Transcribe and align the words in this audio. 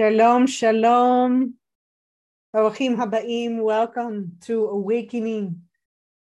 Shalom, 0.00 0.46
shalom. 0.46 1.52
Awakim 2.56 2.96
Habaim, 2.96 3.62
welcome 3.62 4.38
to 4.40 4.64
Awakening 4.64 5.60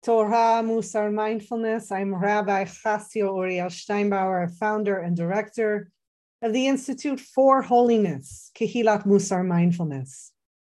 Torah 0.02 0.64
Mussar 0.64 1.14
Mindfulness. 1.14 1.92
I'm 1.92 2.12
Rabbi 2.12 2.64
Chasio 2.64 3.36
Uriel 3.36 3.68
Steinbauer, 3.68 4.50
founder 4.58 4.98
and 4.98 5.16
director 5.16 5.92
of 6.42 6.52
the 6.52 6.66
Institute 6.66 7.20
for 7.20 7.62
Holiness, 7.62 8.50
Kehilat 8.58 9.06
Mussar 9.06 9.46
Mindfulness. 9.46 10.32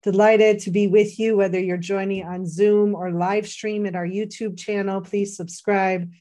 Delighted 0.03 0.59
to 0.59 0.69
be 0.69 0.87
with 0.87 1.17
you, 1.17 1.37
whether 1.37 1.59
you're 1.59 1.77
joining 1.77 2.25
on 2.25 2.45
Zoom 2.45 2.95
or 2.95 3.11
live 3.11 3.47
stream 3.47 3.85
at 3.85 3.95
our 3.95 4.05
YouTube 4.05 4.59
channel. 4.59 4.99
Please 4.99 5.37
subscribe 5.37 6.11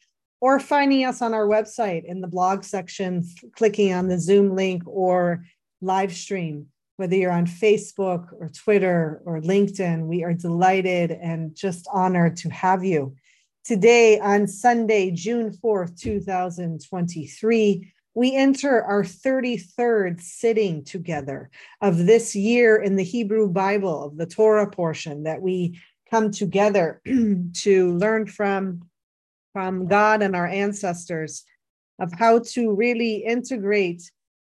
or 0.41 0.61
finding 0.61 1.05
us 1.05 1.23
on 1.23 1.35
our 1.35 1.49
website 1.49 2.05
in 2.05 2.21
the 2.21 2.29
blog 2.29 2.63
section, 2.63 3.25
clicking 3.57 3.93
on 3.93 4.07
the 4.07 4.21
Zoom 4.21 4.55
link 4.55 4.85
or 4.87 5.45
live 5.83 6.15
stream, 6.15 6.67
whether 6.97 7.17
you're 7.17 7.33
on 7.33 7.47
Facebook 7.47 8.29
or 8.39 8.49
Twitter 8.49 9.21
or 9.25 9.41
LinkedIn. 9.41 10.07
We 10.07 10.25
are 10.25 10.33
delighted 10.33 11.11
and 11.11 11.55
just 11.55 11.87
honored 11.93 12.37
to 12.39 12.49
have 12.51 12.85
you. 12.85 13.17
Today, 13.65 14.19
on 14.19 14.47
Sunday, 14.47 15.11
June 15.11 15.51
4th, 15.51 15.99
2023, 16.01 17.93
we 18.15 18.37
enter 18.37 18.83
our 18.83 19.03
33rd 19.03 20.21
sitting 20.21 20.85
together 20.85 21.51
of 21.81 21.99
this 21.99 22.35
year 22.37 22.77
in 22.77 22.97
the 22.97 23.05
Hebrew 23.05 23.49
Bible, 23.49 24.05
of 24.05 24.17
the 24.17 24.27
Torah 24.27 24.71
portion 24.71 25.23
that 25.23 25.41
we 25.41 25.81
come 26.11 26.31
together 26.31 27.01
to 27.07 27.97
learn 27.97 28.27
from, 28.27 28.83
from 29.53 29.87
God 29.87 30.23
and 30.23 30.37
our 30.37 30.47
ancestors 30.47 31.45
of 31.99 32.13
how 32.13 32.41
to 32.41 32.75
really 32.75 33.25
integrate 33.25 34.03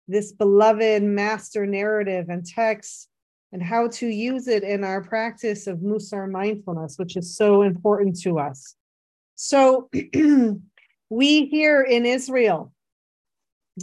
this 0.07 0.31
beloved 0.31 1.03
master 1.03 1.65
narrative 1.65 2.27
and 2.29 2.45
text 2.45 3.09
and 3.51 3.63
how 3.63 3.87
to 3.87 4.07
use 4.07 4.47
it 4.47 4.63
in 4.63 4.83
our 4.83 5.01
practice 5.01 5.67
of 5.67 5.79
Mussar 5.79 6.29
mindfulness, 6.29 6.97
which 6.97 7.15
is 7.15 7.35
so 7.35 7.61
important 7.61 8.19
to 8.21 8.39
us. 8.39 8.75
So, 9.35 9.89
we 11.09 11.45
here 11.45 11.81
in 11.81 12.05
Israel 12.05 12.73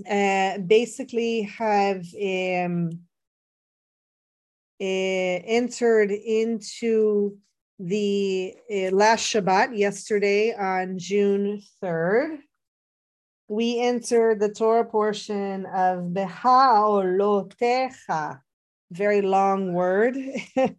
uh, 0.08 0.58
basically 0.58 1.42
have 1.42 2.04
um, 2.14 2.90
uh, 4.80 4.84
entered 4.84 6.10
into 6.10 7.36
the 7.78 8.54
uh, 8.70 8.90
last 8.94 9.32
Shabbat 9.32 9.76
yesterday 9.76 10.54
on 10.54 10.98
June 10.98 11.62
3rd 11.82 12.38
we 13.52 13.78
enter 13.80 14.34
the 14.34 14.48
Torah 14.48 14.86
portion 14.86 15.66
of 15.66 16.14
Beha'alotecha, 16.14 18.40
very 18.90 19.20
long 19.20 19.74
word 19.74 20.16
um, 20.56 20.72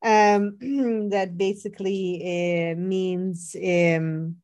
that 1.10 1.36
basically 1.36 2.22
uh, 2.22 2.76
means 2.76 3.56
um, 3.56 4.36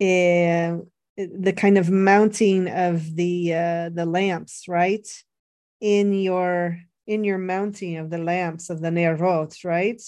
uh, 0.00 0.82
the 1.16 1.54
kind 1.56 1.78
of 1.78 1.90
mounting 1.90 2.68
of 2.70 3.14
the 3.14 3.54
uh, 3.54 3.90
the 3.90 4.04
lamps, 4.04 4.66
right? 4.66 5.06
In 5.80 6.12
your 6.12 6.80
in 7.06 7.22
your 7.22 7.38
mounting 7.38 7.98
of 7.98 8.10
the 8.10 8.18
lamps 8.18 8.68
of 8.68 8.80
the 8.80 8.90
nerot, 8.90 9.64
right? 9.64 10.02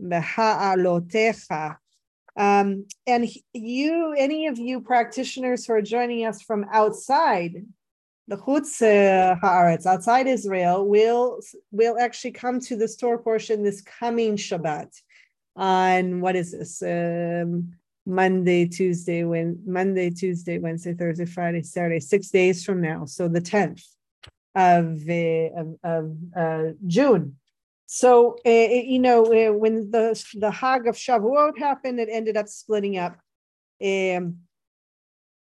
Beha'alotecha 0.00 1.76
um, 2.36 2.86
and 3.06 3.28
you, 3.52 4.14
any 4.16 4.46
of 4.46 4.58
you 4.58 4.80
practitioners 4.80 5.66
who 5.66 5.74
are 5.74 5.82
joining 5.82 6.24
us 6.26 6.42
from 6.42 6.64
outside 6.72 7.64
the 8.28 8.36
Chutz 8.36 8.80
uh, 8.80 9.34
Haaretz, 9.42 9.86
outside 9.86 10.28
Israel, 10.28 10.86
will 10.86 11.40
will 11.72 11.98
actually 11.98 12.30
come 12.30 12.60
to 12.60 12.76
the 12.76 12.86
store 12.86 13.18
portion 13.18 13.64
this 13.64 13.80
coming 13.80 14.36
Shabbat 14.36 14.90
on 15.56 16.20
what 16.20 16.36
is 16.36 16.52
this? 16.52 16.80
Um, 16.82 17.72
Monday, 18.06 18.66
Tuesday, 18.66 19.24
when 19.24 19.60
Monday, 19.66 20.10
Tuesday, 20.10 20.58
Wednesday, 20.58 20.94
Thursday, 20.94 21.26
Friday, 21.26 21.62
Saturday, 21.62 22.00
six 22.00 22.28
days 22.28 22.64
from 22.64 22.80
now. 22.80 23.04
So 23.04 23.28
the 23.28 23.40
tenth 23.40 23.84
of 24.54 25.08
uh, 25.08 25.60
of, 25.60 25.76
of 25.82 26.16
uh, 26.36 26.72
June. 26.86 27.36
So, 27.92 28.36
uh, 28.46 28.50
you 28.50 29.00
know, 29.00 29.24
uh, 29.24 29.52
when 29.52 29.90
the, 29.90 30.24
the 30.36 30.52
Hag 30.52 30.86
of 30.86 30.94
Shavuot 30.94 31.58
happened, 31.58 31.98
it 31.98 32.08
ended 32.08 32.36
up 32.36 32.46
splitting 32.46 32.96
up 32.98 33.18
um, 33.84 34.36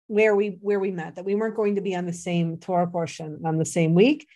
where 0.06 0.36
we 0.36 0.59
where 0.62 0.80
we 0.80 0.92
met, 0.92 1.16
that 1.16 1.25
we 1.25 1.34
weren't 1.34 1.56
going 1.56 1.74
to 1.75 1.81
be 1.81 1.96
on 1.96 2.06
the 2.06 2.14
same 2.14 2.58
Torah 2.58 2.86
portion 2.86 3.42
on 3.44 3.58
the 3.58 3.66
same 3.66 3.96
week. 3.96 4.28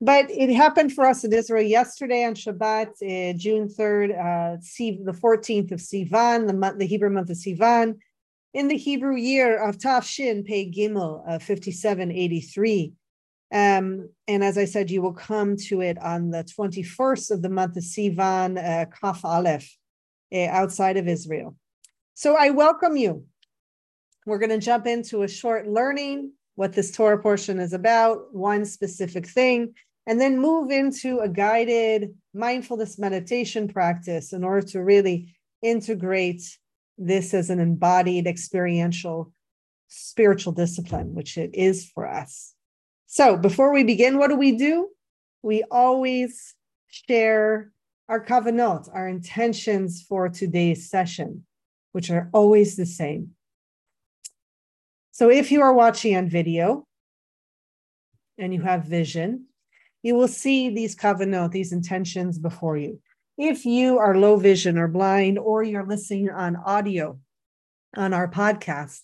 But 0.00 0.30
it 0.30 0.48
happened 0.48 0.94
for 0.94 1.04
us 1.04 1.22
in 1.22 1.34
Israel 1.34 1.62
yesterday 1.62 2.24
on 2.24 2.32
Shabbat, 2.32 2.92
uh, 3.02 3.36
June 3.36 3.68
3rd, 3.68 4.12
uh, 4.12 4.56
the 5.04 5.12
14th 5.12 5.72
of 5.72 5.80
Sivan, 5.80 6.46
the, 6.46 6.54
month, 6.54 6.78
the 6.78 6.86
Hebrew 6.86 7.10
month 7.10 7.28
of 7.28 7.36
Sivan, 7.36 7.98
in 8.54 8.68
the 8.68 8.78
Hebrew 8.78 9.16
year 9.16 9.62
of 9.62 9.78
Tav 9.78 10.06
Shin, 10.06 10.44
Pei 10.44 10.72
Gimel, 10.72 11.22
uh, 11.28 11.38
5783. 11.38 12.94
Um, 13.52 14.10
and 14.28 14.44
as 14.44 14.56
I 14.56 14.64
said, 14.64 14.90
you 14.90 15.02
will 15.02 15.12
come 15.12 15.56
to 15.68 15.80
it 15.80 15.98
on 15.98 16.30
the 16.30 16.44
21st 16.44 17.30
of 17.32 17.42
the 17.42 17.48
month 17.48 17.76
of 17.76 17.82
Sivan, 17.82 18.58
uh, 18.58 18.86
Kaf 18.86 19.24
Aleph, 19.24 19.76
uh, 20.32 20.46
outside 20.46 20.96
of 20.96 21.08
Israel. 21.08 21.56
So 22.14 22.36
I 22.38 22.50
welcome 22.50 22.96
you. 22.96 23.24
We're 24.26 24.38
going 24.38 24.50
to 24.50 24.58
jump 24.58 24.86
into 24.86 25.22
a 25.22 25.28
short 25.28 25.66
learning, 25.66 26.32
what 26.54 26.74
this 26.74 26.92
Torah 26.92 27.20
portion 27.20 27.58
is 27.58 27.72
about, 27.72 28.32
one 28.34 28.64
specific 28.64 29.26
thing, 29.26 29.74
and 30.06 30.20
then 30.20 30.38
move 30.38 30.70
into 30.70 31.18
a 31.20 31.28
guided 31.28 32.14
mindfulness 32.34 32.98
meditation 32.98 33.66
practice 33.66 34.32
in 34.32 34.44
order 34.44 34.66
to 34.68 34.82
really 34.82 35.34
integrate 35.62 36.42
this 36.98 37.34
as 37.34 37.50
an 37.50 37.58
embodied 37.58 38.26
experiential 38.26 39.32
spiritual 39.88 40.52
discipline, 40.52 41.14
which 41.14 41.36
it 41.36 41.50
is 41.54 41.90
for 41.90 42.06
us. 42.06 42.54
So 43.12 43.36
before 43.36 43.72
we 43.72 43.82
begin, 43.82 44.18
what 44.18 44.28
do 44.28 44.36
we 44.36 44.52
do? 44.52 44.88
We 45.42 45.64
always 45.68 46.54
share 46.86 47.72
our 48.08 48.24
kavanot, 48.24 48.88
our 48.94 49.08
intentions 49.08 50.00
for 50.08 50.28
today's 50.28 50.88
session, 50.88 51.44
which 51.90 52.08
are 52.12 52.30
always 52.32 52.76
the 52.76 52.86
same. 52.86 53.30
So 55.10 55.28
if 55.28 55.50
you 55.50 55.60
are 55.60 55.74
watching 55.74 56.16
on 56.16 56.28
video 56.28 56.86
and 58.38 58.54
you 58.54 58.62
have 58.62 58.84
vision, 58.84 59.46
you 60.04 60.14
will 60.14 60.28
see 60.28 60.70
these 60.70 60.94
kavanot, 60.94 61.50
these 61.50 61.72
intentions 61.72 62.38
before 62.38 62.76
you. 62.76 63.00
If 63.36 63.66
you 63.66 63.98
are 63.98 64.16
low 64.16 64.36
vision 64.36 64.78
or 64.78 64.86
blind, 64.86 65.36
or 65.36 65.64
you're 65.64 65.84
listening 65.84 66.30
on 66.30 66.54
audio 66.54 67.18
on 67.96 68.14
our 68.14 68.30
podcast, 68.30 69.00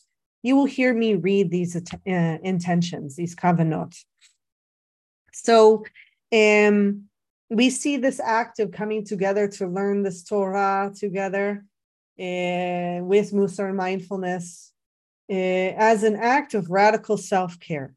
you 0.46 0.54
will 0.54 0.70
hear 0.78 0.94
me 0.94 1.14
read 1.14 1.50
these 1.50 1.74
uh, 1.74 1.80
intentions, 2.06 3.16
these 3.16 3.34
kavanot. 3.34 3.92
So 5.32 5.84
um, 6.32 7.08
we 7.50 7.68
see 7.68 7.96
this 7.96 8.20
act 8.20 8.60
of 8.60 8.70
coming 8.70 9.04
together 9.04 9.48
to 9.48 9.66
learn 9.66 10.04
this 10.04 10.22
Torah 10.22 10.92
together 10.96 11.64
uh, 12.20 13.02
with 13.12 13.32
Mussar 13.32 13.74
mindfulness 13.74 14.72
uh, 15.28 15.34
as 15.90 16.04
an 16.04 16.14
act 16.14 16.54
of 16.54 16.70
radical 16.70 17.16
self 17.16 17.58
care. 17.58 17.94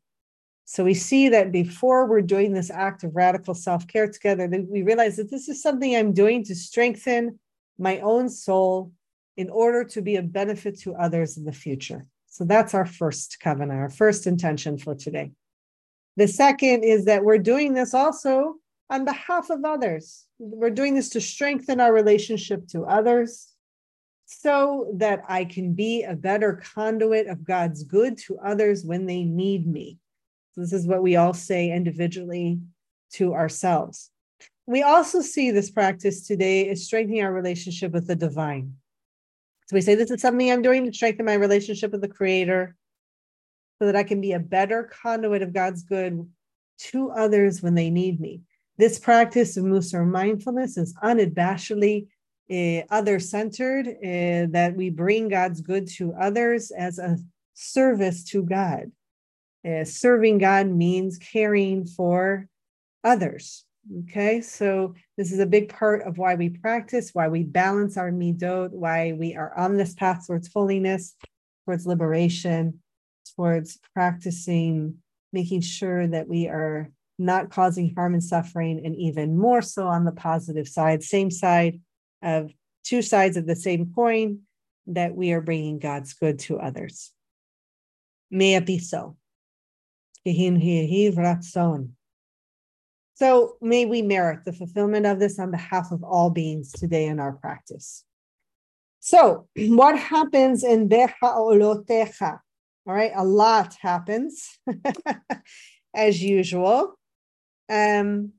So 0.66 0.84
we 0.84 0.96
see 0.96 1.30
that 1.30 1.52
before 1.52 2.08
we're 2.08 2.22
doing 2.36 2.54
this 2.54 2.72
act 2.72 3.04
of 3.04 3.16
radical 3.16 3.54
self 3.54 3.88
care 3.88 4.10
together, 4.10 4.48
that 4.48 4.68
we 4.68 4.82
realize 4.82 5.18
that 5.18 5.30
this 5.30 5.50
is 5.50 5.62
something 5.62 5.96
I'm 5.96 6.14
doing 6.14 6.44
to 6.46 6.56
strengthen 6.56 7.38
my 7.78 8.00
own 8.00 8.28
soul 8.28 8.92
in 9.38 9.52
order 9.52 9.84
to 9.84 10.02
be 10.02 10.16
a 10.16 10.24
benefit 10.24 10.80
to 10.82 10.96
others 10.96 11.38
in 11.38 11.46
the 11.46 11.54
future. 11.54 12.08
So 12.30 12.46
that's 12.46 12.74
our 12.74 12.86
first 12.86 13.40
covenant, 13.40 13.80
our 13.80 13.90
first 13.90 14.28
intention 14.28 14.78
for 14.78 14.96
today. 14.96 15.32
The 16.16 16.28
second 16.28 16.84
is 16.84 17.06
that 17.06 17.24
we're 17.24 17.38
doing 17.38 17.74
this 17.74 17.94
also 17.94 18.56
on 18.90 19.06
behalf 19.06 19.50
of 19.50 19.64
others. 19.66 20.26
We're 20.38 20.70
doing 20.70 20.96
this 20.96 21.10
to 21.10 21.22
strengthen 21.22 21.80
our 21.80 21.94
relationship 21.94 22.68
to 22.70 22.84
others 22.84 23.48
so 24.26 24.92
that 24.98 25.24
I 25.28 25.46
can 25.46 25.74
be 25.74 26.04
a 26.04 26.16
better 26.16 26.62
conduit 26.76 27.28
of 27.28 27.44
God's 27.44 27.84
good 27.84 28.18
to 28.20 28.38
others 28.40 28.86
when 28.86 29.06
they 29.06 29.24
need 29.24 29.66
me. 29.66 29.98
This 30.56 30.74
is 30.74 30.86
what 30.86 31.02
we 31.02 31.16
all 31.16 31.34
say 31.34 31.72
individually 31.72 32.60
to 33.14 33.34
ourselves. 33.34 34.12
We 34.68 34.84
also 34.84 35.22
see 35.22 35.50
this 35.50 35.72
practice 35.72 36.28
today 36.28 36.68
is 36.68 36.86
strengthening 36.86 37.24
our 37.24 37.34
relationship 37.34 37.92
with 37.92 38.08
the 38.08 38.16
divine. 38.16 38.76
So 39.70 39.76
we 39.76 39.82
say, 39.82 39.94
This 39.94 40.10
is 40.10 40.22
something 40.22 40.52
I'm 40.52 40.64
doing 40.64 40.86
to 40.86 40.94
strengthen 40.94 41.28
my 41.28 41.36
relationship 41.36 41.92
with 41.92 42.02
the 42.02 42.08
Creator 42.08 42.76
so 43.78 43.86
that 43.86 43.96
I 43.96 44.02
can 44.02 44.20
be 44.20 44.32
a 44.32 44.40
better 44.40 44.90
conduit 45.04 45.44
of 45.44 45.54
God's 45.54 45.84
good 45.84 46.28
to 46.80 47.12
others 47.12 47.62
when 47.62 47.76
they 47.76 47.92
need 47.92 48.20
me. 48.20 48.42
This 48.80 48.98
practice 48.98 49.58
of 49.58 49.66
Mussar 49.66 50.10
mindfulness 50.10 50.76
is 50.76 50.96
unabashedly 51.04 52.08
uh, 52.52 52.82
other 52.90 53.20
centered, 53.20 53.88
uh, 53.88 54.50
that 54.50 54.74
we 54.76 54.90
bring 54.90 55.30
God's 55.30 55.62
good 55.62 55.88
to 55.98 56.16
others 56.20 56.72
as 56.72 56.98
a 56.98 57.20
service 57.54 58.24
to 58.26 58.42
God. 58.42 58.92
Uh, 59.64 59.84
serving 59.84 60.40
God 60.40 60.66
means 60.66 61.20
caring 61.20 61.86
for 61.86 62.48
others. 63.04 63.66
Okay, 64.04 64.42
so 64.42 64.94
this 65.18 65.32
is 65.32 65.40
a 65.40 65.46
big 65.46 65.70
part 65.70 66.04
of 66.04 66.18
why 66.18 66.36
we 66.36 66.50
practice, 66.50 67.12
why 67.14 67.28
we 67.28 67.44
balance 67.44 67.98
our 67.98 68.12
midot, 68.12 68.72
why 68.72 69.14
we 69.14 69.36
are 69.36 69.58
on 69.58 69.78
this 69.78 69.96
path 69.96 70.28
towards 70.28 70.52
holiness, 70.54 71.16
towards 71.66 71.88
liberation, 71.88 72.82
towards 73.36 73.80
practicing, 73.94 74.96
making 75.34 75.62
sure 75.62 76.08
that 76.08 76.28
we 76.28 76.48
are 76.48 76.92
not 77.18 77.50
causing 77.50 77.94
harm 77.96 78.14
and 78.14 78.24
suffering, 78.24 78.82
and 78.86 78.96
even 78.96 79.38
more 79.38 79.62
so 79.62 79.88
on 79.88 80.06
the 80.06 80.12
positive 80.12 80.68
side, 80.68 81.04
same 81.04 81.32
side 81.32 81.80
of 82.22 82.52
two 82.84 83.02
sides 83.02 83.38
of 83.38 83.48
the 83.48 83.56
same 83.56 83.92
coin, 83.94 84.40
that 84.88 85.16
we 85.16 85.32
are 85.32 85.42
bringing 85.42 85.80
God's 85.80 86.14
good 86.14 86.40
to 86.40 86.60
others. 86.60 87.12
May 88.32 88.56
it 88.56 88.66
be 88.66 88.80
so. 88.80 89.18
So 93.20 93.58
may 93.60 93.86
we 93.86 94.02
merit 94.02 94.46
the 94.46 94.54
fulfillment 94.54 95.06
of 95.06 95.20
this 95.20 95.40
on 95.40 95.52
behalf 95.52 95.92
of 95.92 96.06
all 96.06 96.30
beings 96.30 96.72
today 96.72 97.06
in 97.06 97.20
our 97.20 97.34
practice. 97.34 98.06
So, 99.02 99.50
what 99.58 100.00
happens 100.00 100.64
in 100.64 100.88
Becha 100.88 101.12
Olotecha? 101.22 102.40
All 102.88 102.94
right, 102.94 103.12
a 103.14 103.26
lot 103.26 103.76
happens 103.82 104.58
as 105.94 106.24
usual. 106.24 106.98
Um, 107.68 108.32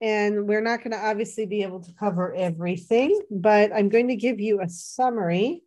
and 0.00 0.46
we're 0.46 0.62
not 0.62 0.84
going 0.84 0.92
to 0.92 1.04
obviously 1.04 1.46
be 1.46 1.64
able 1.64 1.80
to 1.80 1.92
cover 1.94 2.32
everything, 2.32 3.22
but 3.28 3.72
I'm 3.72 3.88
going 3.88 4.06
to 4.06 4.16
give 4.16 4.38
you 4.38 4.60
a 4.60 4.68
summary. 4.68 5.64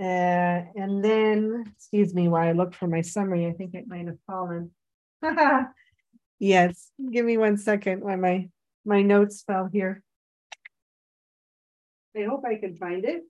Uh, 0.00 0.64
and 0.74 1.04
then, 1.04 1.64
excuse 1.76 2.14
me, 2.14 2.28
while 2.28 2.48
I 2.48 2.52
look 2.52 2.72
for 2.72 2.86
my 2.86 3.02
summary, 3.02 3.46
I 3.46 3.52
think 3.52 3.74
it 3.74 3.86
might 3.86 4.06
have 4.06 4.18
fallen. 4.26 4.70
yes, 6.38 6.90
give 7.10 7.24
me 7.24 7.36
one 7.36 7.56
second 7.56 8.02
while 8.02 8.16
my 8.16 8.48
my 8.84 9.02
notes 9.02 9.42
fell 9.46 9.68
here. 9.72 10.02
I 12.16 12.24
hope 12.24 12.44
I 12.46 12.56
can 12.56 12.76
find 12.76 13.04
it. 13.04 13.22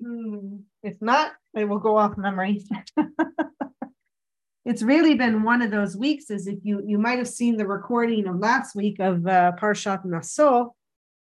Hmm. 0.00 0.56
If 0.82 1.00
not, 1.00 1.32
I 1.56 1.64
will 1.64 1.78
go 1.78 1.96
off 1.96 2.16
memory. 2.16 2.64
it's 4.64 4.82
really 4.82 5.14
been 5.14 5.42
one 5.42 5.62
of 5.62 5.70
those 5.70 5.96
weeks, 5.96 6.30
as 6.30 6.46
if 6.46 6.58
you 6.62 6.82
you 6.86 6.98
might 6.98 7.18
have 7.18 7.28
seen 7.28 7.56
the 7.56 7.66
recording 7.66 8.26
of 8.26 8.38
last 8.38 8.74
week 8.74 8.98
of 8.98 9.26
uh, 9.26 9.52
Parshat 9.60 10.04
Naso. 10.04 10.74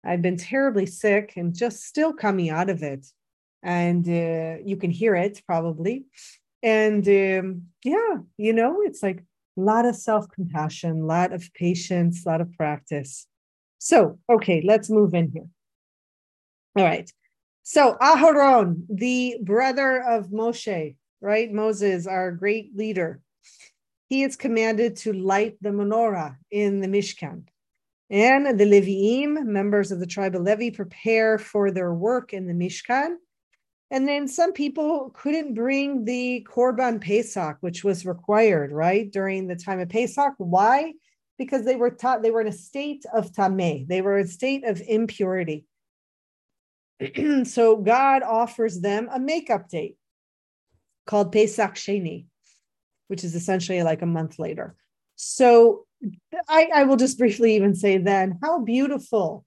I've 0.04 0.22
been 0.22 0.38
terribly 0.38 0.86
sick 0.86 1.34
and 1.36 1.54
just 1.56 1.84
still 1.84 2.14
coming 2.14 2.50
out 2.50 2.70
of 2.70 2.84
it, 2.84 3.06
and 3.64 4.08
uh, 4.08 4.62
you 4.64 4.78
can 4.78 4.92
hear 4.92 5.16
it 5.16 5.42
probably. 5.46 6.06
And 6.62 7.08
um, 7.08 7.64
yeah, 7.84 8.18
you 8.38 8.54
know, 8.54 8.82
it's 8.84 9.02
like 9.02 9.24
a 9.60 9.64
lot 9.64 9.86
of 9.86 9.96
self 9.96 10.30
compassion, 10.30 11.02
a 11.02 11.06
lot 11.06 11.34
of 11.34 11.54
patience, 11.54 12.26
a 12.26 12.30
lot 12.30 12.42
of 12.42 12.52
practice. 12.54 13.28
So, 13.78 14.20
okay, 14.30 14.62
let's 14.66 14.90
move 14.90 15.14
in 15.14 15.32
here. 15.32 15.48
All 16.76 16.84
right. 16.84 17.12
So, 17.64 17.98
Aharon, 18.02 18.84
the 18.90 19.38
brother 19.42 20.02
of 20.02 20.28
Moshe, 20.28 20.96
right? 21.22 21.52
Moses, 21.52 22.08
our 22.08 22.32
great 22.32 22.76
leader, 22.76 23.22
he 24.08 24.24
is 24.24 24.36
commanded 24.36 24.96
to 24.98 25.14
light 25.14 25.58
the 25.62 25.70
menorah 25.70 26.38
in 26.50 26.80
the 26.80 26.88
Mishkan. 26.88 27.44
And 28.10 28.60
the 28.60 28.66
Leviim, 28.66 29.46
members 29.46 29.92
of 29.92 30.00
the 30.00 30.08
tribe 30.08 30.36
of 30.36 30.42
Levi, 30.42 30.76
prepare 30.76 31.38
for 31.38 31.70
their 31.70 31.94
work 31.94 32.34
in 32.34 32.48
the 32.48 32.54
Mishkan 32.54 33.18
and 33.92 34.08
then 34.08 34.28
some 34.28 34.54
people 34.54 35.12
couldn't 35.16 35.56
bring 35.56 36.06
the 36.06 36.46
Korban 36.50 37.02
Pesach, 37.02 37.58
which 37.62 37.84
was 37.84 38.06
required, 38.06 38.72
right, 38.72 39.12
during 39.12 39.48
the 39.48 39.56
time 39.56 39.80
of 39.80 39.90
Pesach. 39.90 40.34
Why? 40.38 40.94
Because 41.38 41.66
they 41.66 41.76
were 41.76 41.90
taught 41.90 42.22
they 42.22 42.32
were 42.32 42.42
in 42.42 42.48
a 42.48 42.52
state 42.52 43.04
of 43.12 43.32
tameh. 43.32 43.88
They 43.88 44.02
were 44.02 44.20
in 44.20 44.26
a 44.26 44.30
state 44.30 44.64
of 44.64 44.82
impurity. 44.88 45.66
so 47.46 47.78
God 47.78 48.22
offers 48.22 48.80
them 48.80 49.10
a 49.12 49.20
makeup 49.20 49.70
date 49.70 49.96
called 51.08 51.32
Pesach 51.32 51.74
Sheni, 51.74 52.26
which 53.08 53.24
is 53.24 53.34
essentially 53.34 53.82
like 53.82 54.04
a 54.04 54.08
month 54.08 54.38
later. 54.38 54.76
So 55.16 55.86
I, 56.48 56.70
I 56.76 56.84
will 56.84 56.98
just 56.98 57.18
briefly 57.18 57.56
even 57.56 57.74
say 57.74 57.98
then 57.98 58.38
how 58.44 58.60
beautiful 58.60 59.46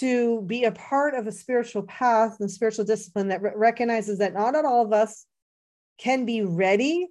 to 0.00 0.42
be 0.42 0.64
a 0.64 0.72
part 0.72 1.14
of 1.14 1.26
a 1.26 1.32
spiritual 1.32 1.82
path 1.82 2.36
and 2.40 2.50
spiritual 2.50 2.84
discipline 2.84 3.28
that 3.28 3.42
re- 3.42 3.52
recognizes 3.54 4.18
that 4.18 4.34
not 4.34 4.54
all 4.64 4.84
of 4.84 4.92
us 4.92 5.26
can 5.98 6.24
be 6.24 6.42
ready 6.42 7.08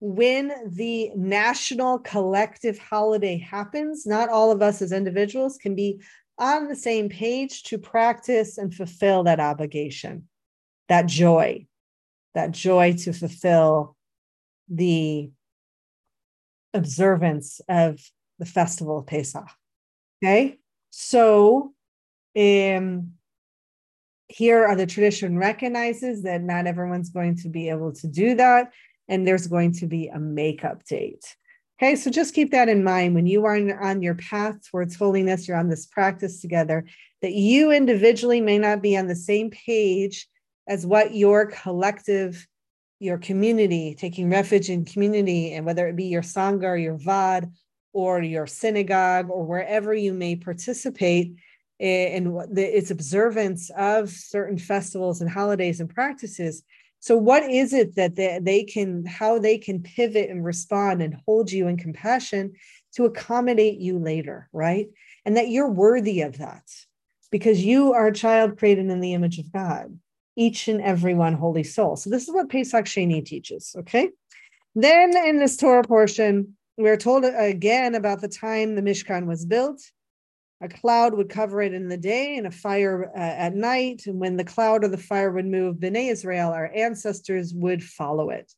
when 0.00 0.52
the 0.66 1.10
national 1.16 1.98
collective 1.98 2.78
holiday 2.78 3.38
happens. 3.38 4.06
Not 4.06 4.28
all 4.28 4.50
of 4.50 4.62
us 4.62 4.82
as 4.82 4.92
individuals 4.92 5.58
can 5.58 5.74
be 5.74 6.00
on 6.38 6.68
the 6.68 6.76
same 6.76 7.08
page 7.08 7.62
to 7.64 7.78
practice 7.78 8.58
and 8.58 8.74
fulfill 8.74 9.24
that 9.24 9.40
obligation, 9.40 10.28
that 10.88 11.06
joy, 11.06 11.66
that 12.34 12.52
joy 12.52 12.94
to 12.94 13.12
fulfill 13.12 13.96
the 14.68 15.30
observance 16.74 17.60
of 17.68 18.00
the 18.38 18.46
festival 18.46 18.98
of 18.98 19.06
Pesach. 19.06 19.48
Okay. 20.22 20.58
So 20.90 21.74
um, 22.36 23.12
here 24.28 24.64
are 24.64 24.76
the 24.76 24.86
tradition 24.86 25.38
recognizes 25.38 26.22
that 26.22 26.42
not 26.42 26.66
everyone's 26.66 27.10
going 27.10 27.36
to 27.36 27.48
be 27.48 27.68
able 27.68 27.92
to 27.92 28.06
do 28.06 28.34
that, 28.36 28.70
and 29.08 29.26
there's 29.26 29.46
going 29.46 29.72
to 29.72 29.86
be 29.86 30.08
a 30.08 30.18
makeup 30.18 30.84
date. 30.84 31.36
Okay, 31.78 31.96
so 31.96 32.10
just 32.10 32.34
keep 32.34 32.52
that 32.52 32.68
in 32.68 32.84
mind 32.84 33.14
when 33.14 33.26
you 33.26 33.44
are 33.44 33.56
on 33.82 34.02
your 34.02 34.14
path 34.14 34.56
towards 34.70 34.94
holiness, 34.94 35.48
you're 35.48 35.56
on 35.56 35.68
this 35.68 35.86
practice 35.86 36.40
together, 36.40 36.86
that 37.22 37.32
you 37.32 37.72
individually 37.72 38.40
may 38.40 38.58
not 38.58 38.82
be 38.82 38.96
on 38.96 39.08
the 39.08 39.16
same 39.16 39.50
page 39.50 40.28
as 40.68 40.86
what 40.86 41.14
your 41.14 41.46
collective, 41.46 42.46
your 43.00 43.18
community, 43.18 43.96
taking 43.98 44.30
refuge 44.30 44.70
in 44.70 44.84
community, 44.84 45.54
and 45.54 45.66
whether 45.66 45.88
it 45.88 45.96
be 45.96 46.04
your 46.04 46.22
Sangha 46.22 46.64
or 46.64 46.76
your 46.76 46.98
VOD 46.98 47.50
or 47.92 48.22
your 48.22 48.46
synagogue 48.46 49.28
or 49.28 49.44
wherever 49.44 49.92
you 49.92 50.14
may 50.14 50.36
participate, 50.36 51.34
Eh, 51.82 52.16
and 52.16 52.56
its 52.56 52.92
observance 52.92 53.68
of 53.76 54.08
certain 54.08 54.56
festivals 54.56 55.20
and 55.20 55.28
holidays 55.28 55.80
and 55.80 55.92
practices. 55.92 56.62
So, 57.00 57.16
what 57.16 57.42
is 57.42 57.72
it 57.72 57.96
that 57.96 58.14
they, 58.14 58.38
they 58.40 58.62
can, 58.62 59.04
how 59.04 59.40
they 59.40 59.58
can 59.58 59.82
pivot 59.82 60.30
and 60.30 60.44
respond 60.44 61.02
and 61.02 61.16
hold 61.26 61.50
you 61.50 61.66
in 61.66 61.76
compassion 61.76 62.52
to 62.94 63.04
accommodate 63.04 63.80
you 63.80 63.98
later, 63.98 64.48
right? 64.52 64.90
And 65.24 65.36
that 65.36 65.48
you're 65.48 65.72
worthy 65.72 66.20
of 66.20 66.38
that 66.38 66.62
because 67.32 67.64
you 67.64 67.94
are 67.94 68.06
a 68.06 68.14
child 68.14 68.58
created 68.58 68.88
in 68.88 69.00
the 69.00 69.14
image 69.14 69.40
of 69.40 69.52
God, 69.52 69.98
each 70.36 70.68
and 70.68 70.80
every 70.80 71.14
one 71.14 71.34
holy 71.34 71.64
soul. 71.64 71.96
So, 71.96 72.10
this 72.10 72.28
is 72.28 72.32
what 72.32 72.48
Pesach 72.48 72.84
Sheni 72.84 73.24
teaches, 73.24 73.74
okay? 73.80 74.10
Then 74.76 75.16
in 75.16 75.40
this 75.40 75.56
Torah 75.56 75.82
portion, 75.82 76.56
we're 76.76 76.96
told 76.96 77.24
again 77.24 77.96
about 77.96 78.20
the 78.20 78.28
time 78.28 78.76
the 78.76 78.82
Mishkan 78.82 79.26
was 79.26 79.44
built 79.44 79.82
a 80.62 80.68
cloud 80.68 81.14
would 81.14 81.28
cover 81.28 81.60
it 81.60 81.74
in 81.74 81.88
the 81.88 81.96
day 81.96 82.36
and 82.36 82.46
a 82.46 82.50
fire 82.50 83.10
uh, 83.14 83.18
at 83.18 83.54
night. 83.54 84.02
And 84.06 84.20
when 84.20 84.36
the 84.36 84.44
cloud 84.44 84.84
or 84.84 84.88
the 84.88 84.96
fire 84.96 85.32
would 85.32 85.46
move, 85.46 85.76
Bnei 85.76 86.10
Israel, 86.10 86.50
our 86.50 86.70
ancestors, 86.72 87.52
would 87.52 87.82
follow 87.82 88.30
it. 88.30 88.52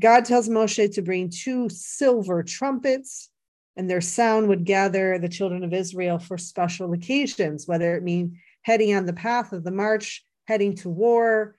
God 0.00 0.24
tells 0.24 0.48
Moshe 0.48 0.94
to 0.94 1.02
bring 1.02 1.30
two 1.30 1.68
silver 1.68 2.42
trumpets, 2.42 3.30
and 3.76 3.88
their 3.88 4.00
sound 4.00 4.48
would 4.48 4.64
gather 4.64 5.18
the 5.18 5.28
children 5.28 5.64
of 5.64 5.72
Israel 5.72 6.18
for 6.18 6.36
special 6.36 6.92
occasions, 6.92 7.66
whether 7.66 7.96
it 7.96 8.02
mean 8.02 8.38
heading 8.62 8.94
on 8.94 9.06
the 9.06 9.12
path 9.12 9.52
of 9.52 9.64
the 9.64 9.70
march, 9.70 10.24
heading 10.46 10.74
to 10.76 10.90
war, 10.90 11.56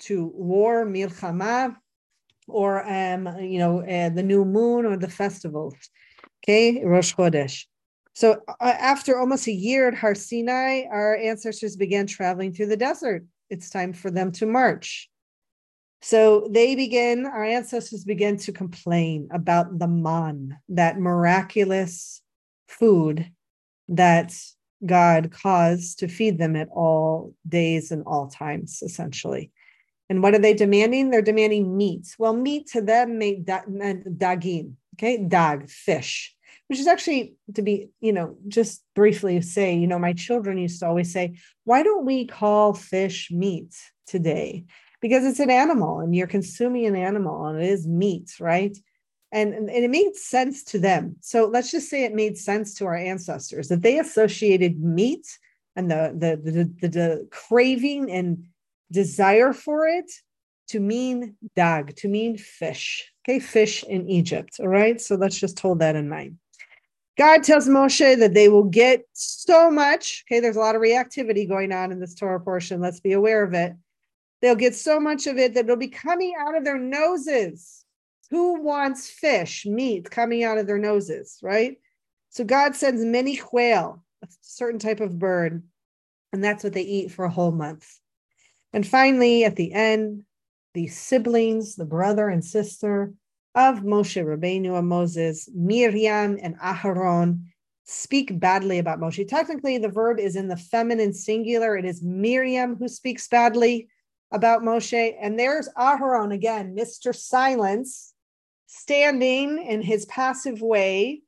to 0.00 0.26
war, 0.34 0.86
milchama, 0.86 1.76
or 2.46 2.88
um, 2.88 3.38
you 3.40 3.58
know, 3.58 3.80
uh, 3.80 4.08
the 4.10 4.22
new 4.22 4.44
moon 4.44 4.86
or 4.86 4.96
the 4.96 5.08
festivals. 5.08 5.74
Okay, 6.44 6.84
Rosh 6.84 7.14
Chodesh. 7.14 7.66
So 8.14 8.42
uh, 8.46 8.54
after 8.60 9.18
almost 9.18 9.46
a 9.46 9.52
year 9.52 9.88
at 9.88 9.94
Har 9.94 10.14
Sinai, 10.14 10.82
our 10.90 11.16
ancestors 11.16 11.76
began 11.76 12.06
traveling 12.06 12.52
through 12.52 12.66
the 12.66 12.76
desert. 12.76 13.24
It's 13.48 13.70
time 13.70 13.92
for 13.92 14.10
them 14.10 14.32
to 14.32 14.46
march. 14.46 15.08
So 16.02 16.48
they 16.50 16.74
begin, 16.74 17.26
our 17.26 17.44
ancestors 17.44 18.04
begin 18.04 18.36
to 18.38 18.52
complain 18.52 19.28
about 19.32 19.78
the 19.78 19.86
man, 19.86 20.58
that 20.68 20.98
miraculous 20.98 22.22
food 22.68 23.30
that 23.88 24.34
God 24.84 25.30
caused 25.30 26.00
to 26.00 26.08
feed 26.08 26.38
them 26.38 26.56
at 26.56 26.68
all 26.70 27.34
days 27.48 27.92
and 27.92 28.02
all 28.04 28.26
times, 28.26 28.82
essentially. 28.82 29.52
And 30.10 30.22
what 30.22 30.34
are 30.34 30.40
they 30.40 30.54
demanding? 30.54 31.10
They're 31.10 31.22
demanding 31.22 31.76
meat. 31.76 32.14
Well, 32.18 32.34
meat 32.34 32.66
to 32.72 32.82
them 32.82 33.18
meant 33.18 33.46
dagim, 33.46 34.72
okay, 34.96 35.24
dag, 35.24 35.70
fish 35.70 36.34
which 36.72 36.80
is 36.80 36.86
actually 36.86 37.34
to 37.54 37.60
be, 37.60 37.90
you 38.00 38.14
know, 38.14 38.34
just 38.48 38.82
briefly 38.94 39.42
say, 39.42 39.76
you 39.76 39.86
know, 39.86 39.98
my 39.98 40.14
children 40.14 40.56
used 40.56 40.80
to 40.80 40.86
always 40.86 41.12
say, 41.12 41.36
why 41.64 41.82
don't 41.82 42.06
we 42.06 42.26
call 42.26 42.72
fish 42.72 43.30
meat 43.30 43.74
today? 44.06 44.64
Because 45.02 45.22
it's 45.26 45.38
an 45.38 45.50
animal 45.50 46.00
and 46.00 46.16
you're 46.16 46.26
consuming 46.26 46.86
an 46.86 46.96
animal 46.96 47.44
and 47.44 47.62
it 47.62 47.68
is 47.68 47.86
meat, 47.86 48.30
right? 48.40 48.74
and, 49.32 49.52
and 49.52 49.68
it 49.70 49.90
made 49.90 50.14
sense 50.14 50.64
to 50.64 50.78
them. 50.78 51.16
So 51.20 51.46
let's 51.46 51.70
just 51.70 51.90
say 51.90 52.04
it 52.04 52.14
made 52.14 52.38
sense 52.38 52.74
to 52.74 52.86
our 52.86 52.96
ancestors 52.96 53.68
that 53.68 53.82
they 53.82 53.98
associated 53.98 54.82
meat 54.82 55.26
and 55.76 55.90
the 55.90 56.14
the 56.14 56.50
the, 56.50 56.64
the, 56.80 56.88
the 56.88 57.28
craving 57.30 58.10
and 58.10 58.46
desire 58.90 59.52
for 59.52 59.86
it 59.86 60.10
to 60.68 60.80
mean 60.80 61.36
dag, 61.54 61.96
to 61.96 62.08
mean 62.08 62.38
fish. 62.38 63.10
Okay, 63.24 63.38
fish 63.38 63.84
in 63.84 64.08
Egypt. 64.08 64.56
All 64.58 64.68
right. 64.68 65.00
So 65.00 65.16
let's 65.16 65.38
just 65.38 65.60
hold 65.60 65.78
that 65.78 65.96
in 65.96 66.08
mind. 66.08 66.38
God 67.18 67.42
tells 67.42 67.68
Moshe 67.68 68.18
that 68.18 68.34
they 68.34 68.48
will 68.48 68.64
get 68.64 69.04
so 69.12 69.70
much. 69.70 70.24
Okay, 70.26 70.40
there's 70.40 70.56
a 70.56 70.60
lot 70.60 70.74
of 70.74 70.80
reactivity 70.80 71.46
going 71.46 71.72
on 71.72 71.92
in 71.92 72.00
this 72.00 72.14
Torah 72.14 72.40
portion. 72.40 72.80
Let's 72.80 73.00
be 73.00 73.12
aware 73.12 73.42
of 73.42 73.52
it. 73.52 73.74
They'll 74.40 74.54
get 74.56 74.74
so 74.74 74.98
much 74.98 75.26
of 75.26 75.36
it 75.36 75.54
that 75.54 75.64
it'll 75.64 75.76
be 75.76 75.88
coming 75.88 76.34
out 76.38 76.56
of 76.56 76.64
their 76.64 76.78
noses. 76.78 77.84
Who 78.30 78.62
wants 78.62 79.10
fish, 79.10 79.66
meat 79.66 80.10
coming 80.10 80.42
out 80.42 80.56
of 80.56 80.66
their 80.66 80.78
noses, 80.78 81.38
right? 81.42 81.76
So 82.30 82.44
God 82.44 82.74
sends 82.74 83.04
many 83.04 83.36
quail, 83.36 84.02
a 84.22 84.28
certain 84.40 84.78
type 84.78 85.00
of 85.00 85.18
bird, 85.18 85.62
and 86.32 86.42
that's 86.42 86.64
what 86.64 86.72
they 86.72 86.82
eat 86.82 87.12
for 87.12 87.26
a 87.26 87.30
whole 87.30 87.52
month. 87.52 87.98
And 88.72 88.86
finally, 88.86 89.44
at 89.44 89.56
the 89.56 89.74
end, 89.74 90.24
the 90.72 90.86
siblings, 90.86 91.76
the 91.76 91.84
brother 91.84 92.28
and 92.28 92.42
sister 92.42 93.12
of 93.54 93.80
Moshe 93.80 94.22
Rabbeinu 94.22 94.78
and 94.78 94.88
Moses, 94.88 95.48
Miriam 95.54 96.38
and 96.42 96.58
Aharon, 96.58 97.44
speak 97.84 98.38
badly 98.38 98.78
about 98.78 99.00
Moshe. 99.00 99.26
Technically, 99.28 99.78
the 99.78 99.88
verb 99.88 100.18
is 100.18 100.36
in 100.36 100.48
the 100.48 100.56
feminine 100.56 101.12
singular. 101.12 101.76
It 101.76 101.84
is 101.84 102.02
Miriam 102.02 102.76
who 102.76 102.88
speaks 102.88 103.28
badly 103.28 103.88
about 104.30 104.62
Moshe. 104.62 105.14
And 105.20 105.38
there's 105.38 105.68
Aharon 105.76 106.32
again, 106.32 106.74
Mr. 106.74 107.14
Silence, 107.14 108.14
standing 108.66 109.62
in 109.62 109.82
his 109.82 110.06
passive 110.06 110.62
way 110.62 111.22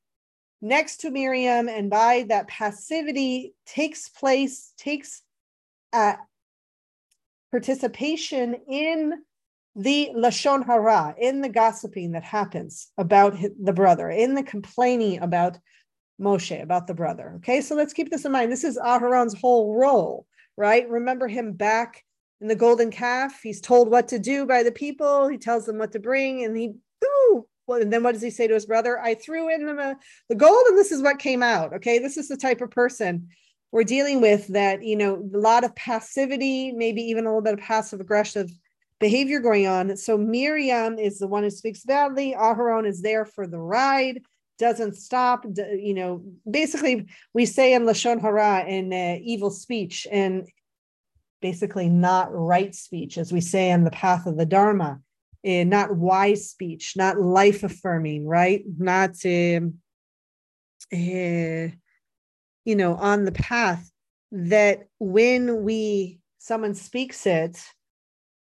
next 0.63 0.99
to 0.99 1.11
Miriam. 1.11 1.69
And 1.69 1.91
by 1.91 2.25
that 2.29 2.49
passivity 2.49 3.55
takes 3.67 4.09
place, 4.09 4.73
takes 4.79 5.23
uh, 5.93 6.15
participation 7.51 8.55
in 8.67 9.13
the 9.77 10.11
lashon 10.15 10.65
hara, 10.65 11.15
in 11.19 11.41
the 11.41 11.49
gossiping 11.49 12.13
that 12.13 12.23
happens 12.23 12.91
about 12.97 13.37
the 13.63 13.73
brother, 13.73 14.09
in 14.09 14.35
the 14.35 14.43
complaining 14.43 15.21
about 15.21 15.59
Moshe, 16.21 16.63
about 16.63 16.87
the 16.87 16.95
brother. 16.95 17.35
Okay, 17.37 17.61
so 17.61 17.75
let's 17.75 17.93
keep 17.93 18.11
this 18.11 18.25
in 18.25 18.33
mind. 18.33 18.53
This 18.53 18.65
is 18.65 18.79
Aharon's 18.79 19.39
whole 19.39 19.75
role, 19.75 20.27
right? 20.57 20.89
Remember 20.89 21.27
him 21.27 21.53
back 21.53 22.05
in 22.41 22.47
the 22.47 22.55
golden 22.55 22.91
calf. 22.91 23.41
He's 23.43 23.61
told 23.61 23.91
what 23.91 24.09
to 24.09 24.19
do 24.19 24.47
by 24.47 24.63
the 24.63 24.73
people. 24.73 25.29
He 25.29 25.39
tells 25.39 25.67
them 25.67 25.79
what 25.79 25.93
to 25.93 25.99
bring, 25.99 26.45
and 26.45 26.57
he 26.57 26.75
ooh. 27.05 27.47
Well, 27.67 27.81
and 27.81 27.93
then 27.93 28.03
what 28.03 28.13
does 28.13 28.23
he 28.23 28.31
say 28.31 28.47
to 28.47 28.55
his 28.55 28.67
brother? 28.67 29.01
I 29.01 29.15
threw 29.15 29.53
in 29.53 29.65
the, 29.65 29.97
the 30.29 30.35
gold, 30.35 30.67
and 30.69 30.79
this 30.79 30.93
is 30.93 31.03
what 31.03 31.19
came 31.19 31.43
out. 31.43 31.73
Okay, 31.75 31.99
this 31.99 32.17
is 32.17 32.29
the 32.29 32.37
type 32.37 32.61
of 32.61 32.71
person 32.71 33.29
we're 33.73 33.83
dealing 33.83 34.21
with 34.21 34.47
that, 34.49 34.85
you 34.85 34.95
know, 34.95 35.17
a 35.17 35.37
lot 35.37 35.65
of 35.65 35.75
passivity, 35.75 36.71
maybe 36.71 37.03
even 37.03 37.25
a 37.25 37.29
little 37.29 37.43
bit 37.43 37.55
of 37.55 37.59
passive 37.59 38.01
aggressive 38.01 38.49
behavior 39.05 39.39
going 39.39 39.67
on. 39.67 39.99
So 39.99 40.17
Miriam 40.17 40.99
is 40.99 41.19
the 41.19 41.27
one 41.27 41.43
who 41.43 41.51
speaks 41.51 41.83
badly. 41.85 42.35
Aharon 42.35 42.87
is 42.87 43.03
there 43.03 43.27
for 43.27 43.47
the 43.47 43.59
ride, 43.59 44.23
doesn't 44.59 44.97
stop. 44.97 45.45
You 45.45 45.93
know, 45.93 46.25
basically, 46.51 47.07
we 47.35 47.45
say 47.45 47.75
in 47.75 47.85
Lashon 47.85 48.19
Hara, 48.19 48.65
in 48.65 48.95
uh, 48.95 49.19
evil 49.23 49.51
speech, 49.51 50.07
and 50.11 50.49
basically 51.43 51.91
not 51.91 52.29
right 52.33 52.75
speech, 52.75 53.19
as 53.19 53.31
we 53.31 53.43
say 53.43 53.71
in 53.71 53.85
the 53.85 53.91
path 53.91 54.25
of 54.25 54.39
the 54.39 54.47
Dharma, 54.47 55.01
uh, 55.47 55.65
not 55.65 55.95
wise 55.95 56.49
speech, 56.49 56.95
not 56.97 57.21
life 57.21 57.63
affirming, 57.63 58.27
right? 58.27 58.65
Not. 58.79 59.15
Um, 59.27 59.81
uh, 60.93 61.69
you 62.65 62.77
know 62.77 62.95
on 62.95 63.25
the 63.25 63.33
path 63.33 63.91
that 64.31 64.87
when 64.99 65.63
we 65.65 66.21
someone 66.39 66.75
speaks 66.75 67.27
it 67.27 67.63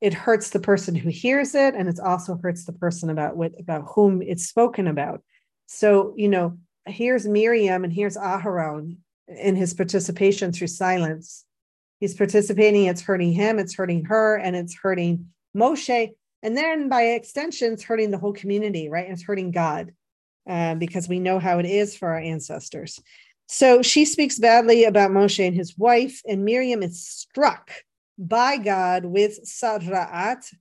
it 0.02 0.12
hurts 0.12 0.50
the 0.50 0.58
person 0.58 0.96
who 0.96 1.08
hears 1.08 1.54
it 1.54 1.74
and 1.76 1.88
it 1.88 2.00
also 2.00 2.36
hurts 2.42 2.64
the 2.64 2.72
person 2.72 3.08
about 3.08 3.36
what 3.36 3.52
about 3.58 3.84
whom 3.94 4.20
it's 4.20 4.46
spoken 4.46 4.88
about. 4.88 5.22
So 5.66 6.12
you 6.16 6.28
know 6.28 6.58
here's 6.86 7.28
miriam 7.28 7.84
and 7.84 7.92
here's 7.92 8.16
aharon 8.16 8.96
in 9.28 9.54
his 9.54 9.72
participation 9.72 10.52
through 10.52 10.66
silence. 10.66 11.44
He's 12.00 12.14
participating 12.14 12.86
it's 12.86 13.00
hurting 13.00 13.32
him 13.32 13.58
it's 13.60 13.76
hurting 13.76 14.04
her 14.06 14.36
and 14.36 14.56
it's 14.56 14.74
hurting 14.74 15.28
moshe 15.56 16.10
and 16.42 16.56
then 16.56 16.88
by 16.88 17.02
extension 17.02 17.72
it's 17.72 17.84
hurting 17.84 18.10
the 18.10 18.18
whole 18.18 18.32
community 18.32 18.88
right? 18.88 19.08
It's 19.08 19.22
hurting 19.22 19.52
god 19.52 19.92
uh, 20.48 20.74
because 20.74 21.08
we 21.08 21.20
know 21.20 21.38
how 21.38 21.60
it 21.60 21.66
is 21.66 21.96
for 21.96 22.08
our 22.08 22.18
ancestors. 22.18 23.00
So 23.46 23.82
she 23.82 24.04
speaks 24.04 24.38
badly 24.38 24.84
about 24.84 25.10
Moshe 25.10 25.46
and 25.46 25.54
his 25.54 25.76
wife, 25.76 26.22
and 26.26 26.44
Miriam 26.44 26.82
is 26.82 27.06
struck 27.06 27.70
by 28.28 28.56
God 28.56 29.04
with 29.04 29.40
tzara'at. 29.44 30.52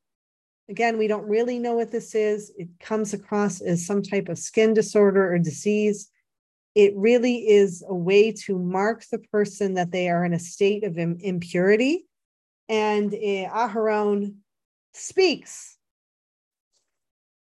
Again, 0.70 0.98
we 0.98 1.08
don't 1.08 1.28
really 1.28 1.60
know 1.60 1.74
what 1.74 1.92
this 1.92 2.16
is. 2.16 2.52
It 2.58 2.70
comes 2.80 3.14
across 3.14 3.62
as 3.62 3.86
some 3.86 4.02
type 4.02 4.30
of 4.30 4.40
skin 4.40 4.74
disorder 4.74 5.34
or 5.34 5.38
disease. 5.40 6.10
It 6.76 6.96
really 6.96 7.50
is 7.50 7.84
a 7.88 7.94
way 7.94 8.32
to 8.46 8.58
mark 8.58 9.04
the 9.12 9.20
person 9.20 9.74
that 9.74 9.92
they 9.92 10.10
are 10.10 10.24
in 10.24 10.34
a 10.34 10.40
state 10.40 10.84
of 10.84 10.98
impurity. 10.98 12.08
And 12.70 13.14
uh, 13.14 13.18
Aharon 13.18 14.36
speaks. 14.94 15.78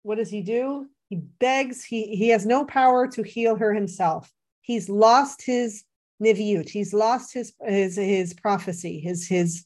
What 0.02 0.16
does 0.16 0.30
he 0.30 0.42
do? 0.42 0.88
He 1.08 1.16
begs, 1.16 1.84
he, 1.84 2.16
he 2.16 2.30
has 2.30 2.44
no 2.44 2.64
power 2.64 3.06
to 3.08 3.23
heal 3.23 3.56
her 3.56 3.73
himself 3.73 4.30
he's 4.64 4.88
lost 4.88 5.42
his 5.42 5.84
niviut, 6.23 6.68
he's 6.68 6.92
lost 6.92 7.32
his 7.32 7.52
his 7.61 7.96
his 7.96 8.34
prophecy, 8.34 8.99
his 8.99 9.28
his 9.28 9.64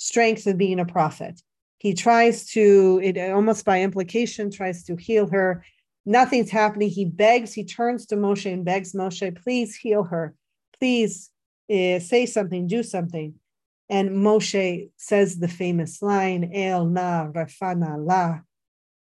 strength 0.00 0.46
of 0.46 0.56
being 0.56 0.80
a 0.80 0.84
prophet. 0.84 1.40
He 1.78 1.94
tries 1.94 2.46
to, 2.52 3.00
it 3.02 3.18
almost 3.18 3.64
by 3.64 3.82
implication, 3.82 4.50
tries 4.50 4.82
to 4.84 4.96
heal 4.96 5.28
her. 5.28 5.64
Nothing's 6.06 6.50
happening. 6.50 6.88
He 6.88 7.04
begs, 7.04 7.52
he 7.52 7.64
turns 7.64 8.06
to 8.06 8.16
Moshe 8.16 8.50
and 8.50 8.64
begs 8.64 8.92
Moshe, 8.92 9.42
please 9.42 9.76
heal 9.76 10.04
her. 10.04 10.34
Please 10.78 11.30
uh, 11.70 11.98
say 11.98 12.26
something, 12.26 12.66
do 12.66 12.82
something. 12.82 13.34
And 13.88 14.10
Moshe 14.10 14.88
says 14.96 15.38
the 15.38 15.48
famous 15.48 16.00
line, 16.00 16.50
El 16.54 16.86
na 16.86 17.26
refa 17.26 17.76
na 17.76 17.96
la. 17.96 18.40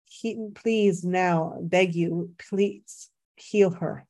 He, 0.06 0.50
please 0.54 1.04
now, 1.04 1.58
beg 1.62 1.96
you, 1.96 2.32
please 2.38 3.10
heal 3.36 3.72
her 3.72 4.06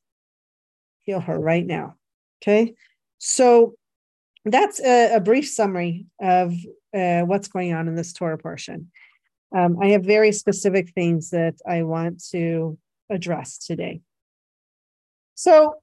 heal 1.02 1.20
her 1.20 1.38
right 1.38 1.66
now. 1.66 1.96
Okay. 2.40 2.74
So 3.18 3.74
that's 4.44 4.80
a, 4.80 5.16
a 5.16 5.20
brief 5.20 5.48
summary 5.48 6.06
of 6.20 6.54
uh, 6.94 7.20
what's 7.22 7.48
going 7.48 7.72
on 7.72 7.88
in 7.88 7.94
this 7.94 8.12
Torah 8.12 8.38
portion. 8.38 8.90
Um, 9.56 9.78
I 9.80 9.88
have 9.88 10.04
very 10.04 10.32
specific 10.32 10.90
things 10.90 11.30
that 11.30 11.56
I 11.68 11.82
want 11.82 12.24
to 12.30 12.78
address 13.10 13.58
today. 13.58 14.00
So, 15.34 15.76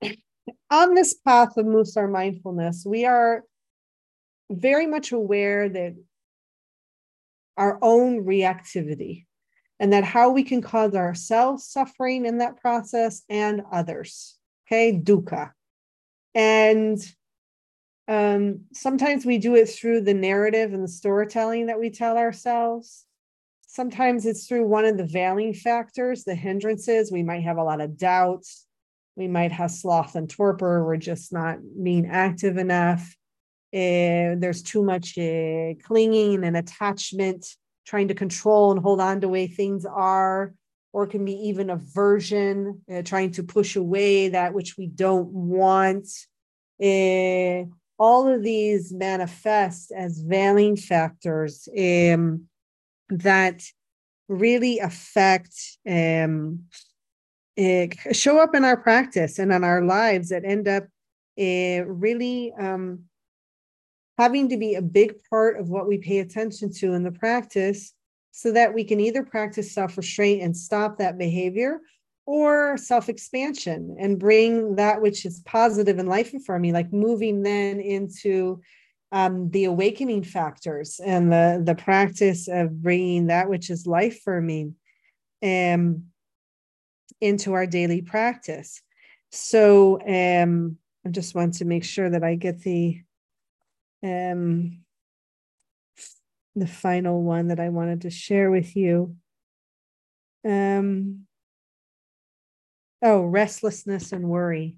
on 0.71 0.93
this 0.95 1.13
path 1.13 1.57
of 1.57 1.65
Mussar 1.65 2.09
mindfulness, 2.09 2.83
we 2.85 3.05
are 3.05 3.43
very 4.49 4.87
much 4.87 5.11
aware 5.11 5.69
that 5.69 5.95
our 7.57 7.77
own 7.81 8.25
reactivity 8.25 9.25
and 9.79 9.93
that 9.93 10.03
how 10.03 10.31
we 10.31 10.43
can 10.43 10.61
cause 10.61 10.95
ourselves 10.95 11.67
suffering 11.67 12.25
in 12.25 12.39
that 12.39 12.57
process 12.57 13.23
and 13.29 13.61
others 13.71 14.39
okay, 14.69 14.93
dukkha. 14.93 15.51
And 16.35 16.99
um, 18.09 18.61
sometimes 18.73 19.23
we 19.23 19.37
do 19.37 19.55
it 19.55 19.69
through 19.69 20.01
the 20.01 20.15
narrative 20.15 20.73
and 20.73 20.83
the 20.83 20.87
storytelling 20.87 21.67
that 21.67 21.79
we 21.79 21.91
tell 21.91 22.17
ourselves. 22.17 23.05
Sometimes 23.67 24.25
it's 24.25 24.47
through 24.47 24.65
one 24.65 24.85
of 24.85 24.97
the 24.97 25.05
veiling 25.05 25.53
factors, 25.53 26.23
the 26.23 26.33
hindrances. 26.33 27.11
We 27.11 27.21
might 27.21 27.43
have 27.43 27.57
a 27.57 27.63
lot 27.63 27.81
of 27.81 27.97
doubts. 27.97 28.65
We 29.15 29.27
might 29.27 29.51
have 29.51 29.69
sloth 29.69 30.15
and 30.15 30.27
torpor. 30.27 30.83
We're 30.83 30.97
just 30.97 31.31
not 31.31 31.59
being 31.83 32.07
active 32.07 32.57
enough. 32.57 33.01
Uh, 33.71 34.33
there's 34.39 34.63
too 34.63 34.83
much 34.83 35.15
uh, 35.15 35.75
clinging 35.83 36.43
and 36.43 36.57
attachment, 36.57 37.45
trying 37.85 38.07
to 38.07 38.15
control 38.15 38.71
and 38.71 38.81
hold 38.81 38.99
on 38.99 39.21
to 39.21 39.27
way 39.29 39.45
things 39.45 39.85
are 39.85 40.55
or 40.91 41.03
it 41.03 41.09
can 41.09 41.23
be 41.23 41.33
even 41.33 41.69
aversion, 41.69 42.81
uh, 42.91 43.03
trying 43.03 43.29
to 43.29 43.43
push 43.43 43.75
away 43.75 44.29
that 44.29 44.55
which 44.55 44.75
we 44.75 44.87
don't 44.87 45.29
want. 45.29 46.07
All 47.99 48.27
of 48.27 48.43
these 48.43 48.93
manifest 48.93 49.91
as 49.91 50.19
veiling 50.19 50.77
factors 50.77 51.67
um, 51.77 52.45
that 53.09 53.63
really 54.29 54.79
affect, 54.79 55.53
um, 55.87 56.63
show 58.11 58.39
up 58.39 58.55
in 58.55 58.63
our 58.63 58.77
practice 58.77 59.37
and 59.37 59.51
in 59.51 59.63
our 59.63 59.83
lives 59.83 60.29
that 60.29 60.45
end 60.45 60.67
up 60.67 60.85
uh, 61.37 61.83
really 61.85 62.53
um, 62.57 63.03
having 64.17 64.49
to 64.49 64.57
be 64.57 64.75
a 64.75 64.81
big 64.81 65.15
part 65.29 65.59
of 65.59 65.69
what 65.69 65.87
we 65.87 65.97
pay 65.97 66.19
attention 66.19 66.71
to 66.71 66.93
in 66.93 67.03
the 67.03 67.11
practice 67.11 67.93
so 68.31 68.51
that 68.51 68.73
we 68.73 68.83
can 68.83 68.99
either 68.99 69.23
practice 69.23 69.73
self 69.73 69.97
restraint 69.97 70.41
and 70.41 70.55
stop 70.55 70.97
that 70.97 71.17
behavior, 71.17 71.79
or 72.29 72.77
self 72.77 73.09
expansion 73.09 73.95
and 73.99 74.19
bring 74.19 74.75
that 74.75 75.01
which 75.01 75.25
is 75.25 75.41
positive 75.47 75.97
and 75.97 76.07
life 76.07 76.31
affirming, 76.31 76.73
like 76.73 76.93
moving 76.93 77.41
then 77.41 77.79
into 77.79 78.61
um, 79.11 79.49
the 79.49 79.63
awakening 79.63 80.21
factors 80.21 81.01
and 81.03 81.31
the, 81.31 81.59
the 81.65 81.73
practice 81.73 82.47
of 82.47 82.83
bringing 82.83 83.25
that 83.27 83.49
which 83.49 83.71
is 83.71 83.87
life 83.87 84.17
affirming 84.17 84.75
um, 85.41 86.03
into 87.19 87.53
our 87.53 87.65
daily 87.65 88.03
practice. 88.03 88.79
So 89.31 89.99
um, 90.01 90.77
I 91.03 91.09
just 91.09 91.33
want 91.33 91.55
to 91.55 91.65
make 91.65 91.83
sure 91.83 92.11
that 92.11 92.23
I 92.23 92.35
get 92.35 92.61
the 92.61 93.01
um, 94.03 94.81
the 96.55 96.67
final 96.67 97.23
one 97.23 97.47
that 97.47 97.59
I 97.59 97.69
wanted 97.69 98.01
to 98.01 98.11
share 98.11 98.51
with 98.51 98.75
you. 98.75 99.15
Um, 100.45 101.25
oh, 103.01 103.23
restlessness 103.23 104.11
and 104.11 104.29
worry. 104.29 104.75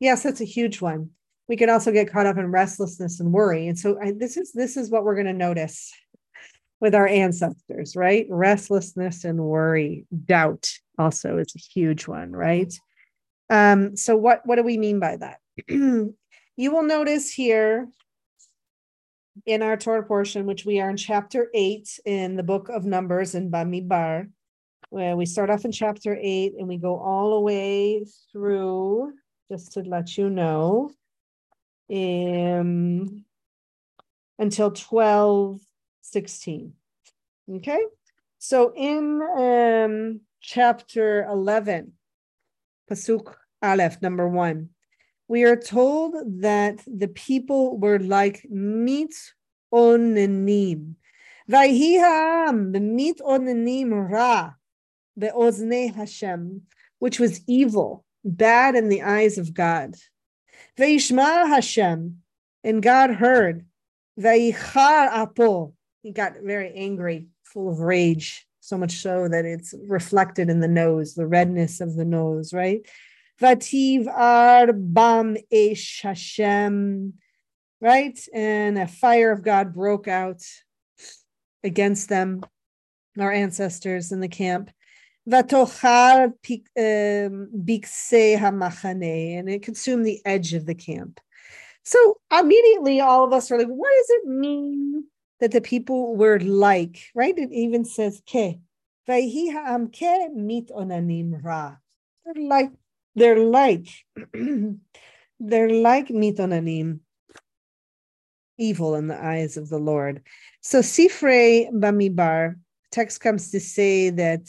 Yes, 0.00 0.22
that's 0.22 0.40
a 0.40 0.44
huge 0.44 0.80
one. 0.80 1.10
We 1.48 1.56
can 1.56 1.70
also 1.70 1.92
get 1.92 2.10
caught 2.10 2.26
up 2.26 2.38
in 2.38 2.50
restlessness 2.50 3.20
and 3.20 3.32
worry. 3.32 3.68
And 3.68 3.78
so 3.78 3.98
I, 4.00 4.12
this 4.12 4.36
is 4.36 4.52
this 4.52 4.76
is 4.76 4.90
what 4.90 5.04
we're 5.04 5.14
going 5.14 5.26
to 5.26 5.32
notice 5.32 5.92
with 6.80 6.94
our 6.94 7.06
ancestors, 7.06 7.96
right? 7.96 8.26
Restlessness 8.28 9.24
and 9.24 9.38
worry, 9.38 10.06
doubt 10.24 10.70
also 10.98 11.38
is 11.38 11.54
a 11.54 11.58
huge 11.58 12.06
one, 12.06 12.32
right? 12.32 12.72
Um, 13.50 13.96
so 13.96 14.16
what 14.16 14.40
what 14.44 14.56
do 14.56 14.62
we 14.62 14.78
mean 14.78 15.00
by 15.00 15.16
that? 15.16 15.38
you 15.68 16.14
will 16.56 16.82
notice 16.82 17.30
here 17.30 17.88
in 19.46 19.62
our 19.62 19.76
Torah 19.76 20.04
portion, 20.04 20.46
which 20.46 20.64
we 20.64 20.80
are 20.80 20.90
in 20.90 20.96
chapter 20.96 21.50
eight 21.54 21.98
in 22.04 22.36
the 22.36 22.42
book 22.42 22.68
of 22.68 22.84
Numbers 22.84 23.34
in 23.34 23.50
Bamidbar, 23.50 24.30
where 24.94 25.16
we 25.16 25.26
start 25.26 25.50
off 25.50 25.64
in 25.64 25.72
chapter 25.72 26.16
eight 26.22 26.54
and 26.56 26.68
we 26.68 26.76
go 26.76 26.96
all 27.00 27.34
the 27.34 27.40
way 27.40 28.04
through, 28.30 29.12
just 29.50 29.72
to 29.72 29.80
let 29.80 30.16
you 30.16 30.30
know, 30.30 30.92
um, 31.92 33.24
until 34.38 34.70
12, 34.70 35.60
16. 36.00 36.72
Okay. 37.56 37.80
So 38.38 38.72
in 38.76 39.20
um, 39.36 40.20
chapter 40.40 41.24
11, 41.24 41.92
Pasuk 42.88 43.34
Aleph, 43.64 44.00
number 44.00 44.28
one, 44.28 44.68
we 45.26 45.42
are 45.42 45.56
told 45.56 46.14
that 46.40 46.84
the 46.86 47.08
people 47.08 47.78
were 47.78 47.98
like 47.98 48.46
meat 48.48 49.16
onenim. 49.72 50.94
Vayiham, 51.50 52.72
the 52.72 52.78
mitonanim 52.78 54.08
ra, 54.08 54.52
the 55.16 55.30
ozne 55.30 55.94
Hashem, 55.94 56.62
which 56.98 57.18
was 57.18 57.40
evil, 57.46 58.04
bad 58.24 58.74
in 58.74 58.88
the 58.88 59.02
eyes 59.02 59.38
of 59.38 59.54
God. 59.54 59.94
Vayishma 60.78 61.48
Hashem, 61.48 62.18
and 62.62 62.82
God 62.82 63.10
heard. 63.10 63.66
Vayichar 64.18 65.08
apo, 65.08 65.74
he 66.02 66.12
got 66.12 66.34
very 66.42 66.72
angry, 66.74 67.26
full 67.42 67.70
of 67.70 67.80
rage, 67.80 68.46
so 68.60 68.78
much 68.78 68.92
so 68.92 69.28
that 69.28 69.44
it's 69.44 69.74
reflected 69.86 70.48
in 70.48 70.60
the 70.60 70.68
nose, 70.68 71.14
the 71.14 71.26
redness 71.26 71.80
of 71.80 71.96
the 71.96 72.04
nose, 72.04 72.52
right? 72.52 72.88
Vativ 73.40 74.06
ar 74.06 74.72
bam 74.72 75.36
esh 75.50 76.02
Hashem, 76.02 77.14
right? 77.80 78.18
And 78.32 78.78
a 78.78 78.86
fire 78.86 79.32
of 79.32 79.42
God 79.42 79.74
broke 79.74 80.08
out 80.08 80.42
against 81.62 82.08
them, 82.08 82.42
our 83.18 83.32
ancestors 83.32 84.12
in 84.12 84.20
the 84.20 84.28
camp. 84.28 84.70
Vatochar 85.28 86.26
um, 86.26 87.48
bikse 87.64 88.38
hamachane, 88.38 89.38
and 89.38 89.48
it 89.48 89.62
consumed 89.62 90.04
the 90.04 90.20
edge 90.24 90.52
of 90.52 90.66
the 90.66 90.74
camp. 90.74 91.20
So 91.82 92.18
immediately, 92.30 93.00
all 93.00 93.24
of 93.24 93.32
us 93.32 93.50
are 93.50 93.58
like, 93.58 93.68
what 93.68 93.90
does 93.96 94.10
it 94.10 94.28
mean 94.28 95.04
that 95.40 95.52
the 95.52 95.60
people 95.60 96.16
were 96.16 96.40
like? 96.40 96.98
Right? 97.14 97.36
It 97.38 97.52
even 97.52 97.84
says 97.84 98.22
ke. 98.26 98.58
ke 99.06 99.10
mit 100.34 100.70
ra. 101.42 101.76
They're 102.24 102.44
like 102.44 102.70
they're 103.14 103.38
like 103.38 103.86
they're 105.40 105.70
like 105.70 106.08
mitonanim, 106.08 107.00
evil 108.58 108.94
in 108.94 109.08
the 109.08 109.22
eyes 109.22 109.56
of 109.56 109.68
the 109.68 109.78
Lord. 109.78 110.22
So 110.60 110.80
Sifrei 110.80 111.70
Bamidbar 111.70 112.56
text 112.90 113.20
comes 113.20 113.50
to 113.50 113.60
say 113.60 114.10
that 114.10 114.40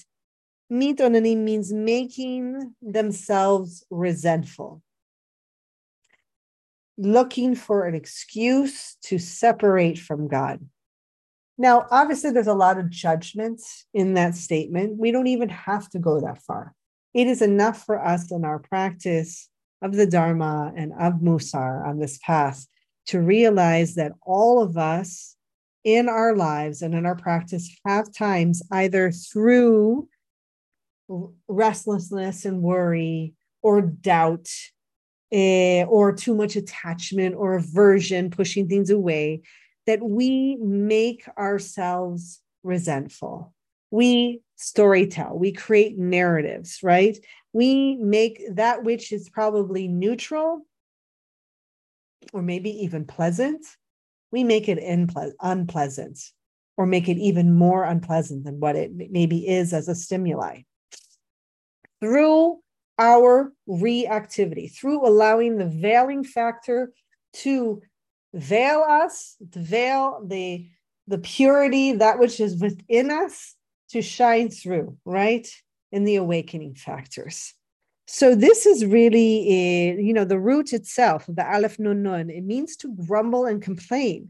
mitonanim 0.72 1.38
means 1.38 1.72
making 1.72 2.76
themselves 2.82 3.86
resentful, 3.90 4.82
looking 6.98 7.56
for 7.56 7.86
an 7.86 7.96
excuse 7.96 8.98
to 9.04 9.18
separate 9.18 10.00
from 10.00 10.28
God. 10.28 10.68
Now, 11.58 11.88
obviously, 11.90 12.32
there's 12.32 12.48
a 12.48 12.54
lot 12.54 12.78
of 12.78 12.90
judgment 12.90 13.62
in 13.94 14.16
that 14.16 14.36
statement. 14.36 14.98
We 14.98 15.12
don't 15.12 15.28
even 15.28 15.50
have 15.50 15.90
to 15.92 16.00
go 16.00 16.20
that 16.20 16.42
far 16.42 16.74
it 17.16 17.28
is 17.28 17.42
enough 17.42 17.86
for 17.86 18.06
us 18.06 18.30
in 18.30 18.44
our 18.44 18.60
practice 18.60 19.50
of 19.82 19.94
the 19.94 20.06
Dharma 20.06 20.74
and 20.76 20.92
of 21.00 21.22
Mussar 21.22 21.88
on 21.88 21.98
this 21.98 22.20
path 22.22 22.68
to 23.08 23.22
realize 23.22 23.96
that 23.96 24.12
all 24.22 24.62
of 24.62 24.78
us 24.78 25.38
in 25.86 26.10
our 26.10 26.36
lives 26.36 26.82
and 26.82 26.94
in 26.94 27.06
our 27.06 27.16
practice 27.16 27.74
have 27.86 28.14
times 28.14 28.62
either 28.70 29.12
through 29.12 30.10
restlessness 31.48 32.46
and 32.46 32.62
worry 32.62 33.34
or 33.62 33.82
doubt 33.82 34.50
eh, 35.32 35.84
or 35.86 36.14
too 36.14 36.36
much 36.36 36.56
attachment 36.56 37.36
or 37.36 37.56
aversion, 37.56 38.30
pushing 38.30 38.68
things 38.68 38.90
away, 38.90 39.42
that 39.88 40.02
we 40.02 40.56
make 40.58 41.28
ourselves 41.38 42.42
resentful. 42.64 43.54
We 43.92 44.42
storytell, 44.60 45.38
we 45.38 45.52
create 45.52 45.98
narratives, 45.98 46.80
right? 46.82 47.18
We 47.54 47.98
make 47.98 48.42
that 48.54 48.84
which 48.84 49.12
is 49.12 49.30
probably 49.30 49.88
neutral 49.88 50.66
or 52.34 52.42
maybe 52.42 52.70
even 52.84 53.06
pleasant, 53.06 53.66
we 54.32 54.44
make 54.44 54.68
it 54.68 54.80
inple- 54.80 55.34
unpleasant 55.42 56.20
or 56.78 56.86
make 56.86 57.08
it 57.08 57.18
even 57.18 57.54
more 57.54 57.84
unpleasant 57.84 58.44
than 58.44 58.60
what 58.60 58.76
it 58.76 58.92
maybe 59.12 59.48
is 59.48 59.74
as 59.74 59.88
a 59.88 59.96
stimuli. 59.96 60.62
Through 62.02 62.60
our 62.98 63.52
reactivity, 63.68 64.74
through 64.74 65.06
allowing 65.08 65.58
the 65.58 65.66
veiling 65.66 66.24
factor 66.24 66.94
to 67.34 67.82
veil 68.34 68.84
us, 68.88 69.36
to 69.52 69.60
veil 69.60 70.24
the, 70.26 70.68
the 71.08 71.18
purity, 71.18 71.94
that 71.94 72.20
which 72.20 72.40
is 72.40 72.60
within 72.62 73.12
us, 73.12 73.56
to 73.90 74.02
shine 74.02 74.50
through, 74.50 74.98
right? 75.06 75.48
In 75.92 76.04
the 76.04 76.16
awakening 76.16 76.76
factors. 76.76 77.54
So 78.08 78.36
this 78.36 78.66
is 78.66 78.86
really, 78.86 79.50
a, 79.52 80.02
you 80.02 80.14
know, 80.14 80.26
the 80.26 80.40
root 80.40 80.74
itself, 80.74 81.26
the 81.28 81.46
aleph 81.46 81.80
nun 81.80 82.04
nun. 82.04 82.30
It 82.30 82.44
means 82.44 82.76
to 82.78 82.96
grumble 83.08 83.46
and 83.46 83.62
complain. 83.62 84.30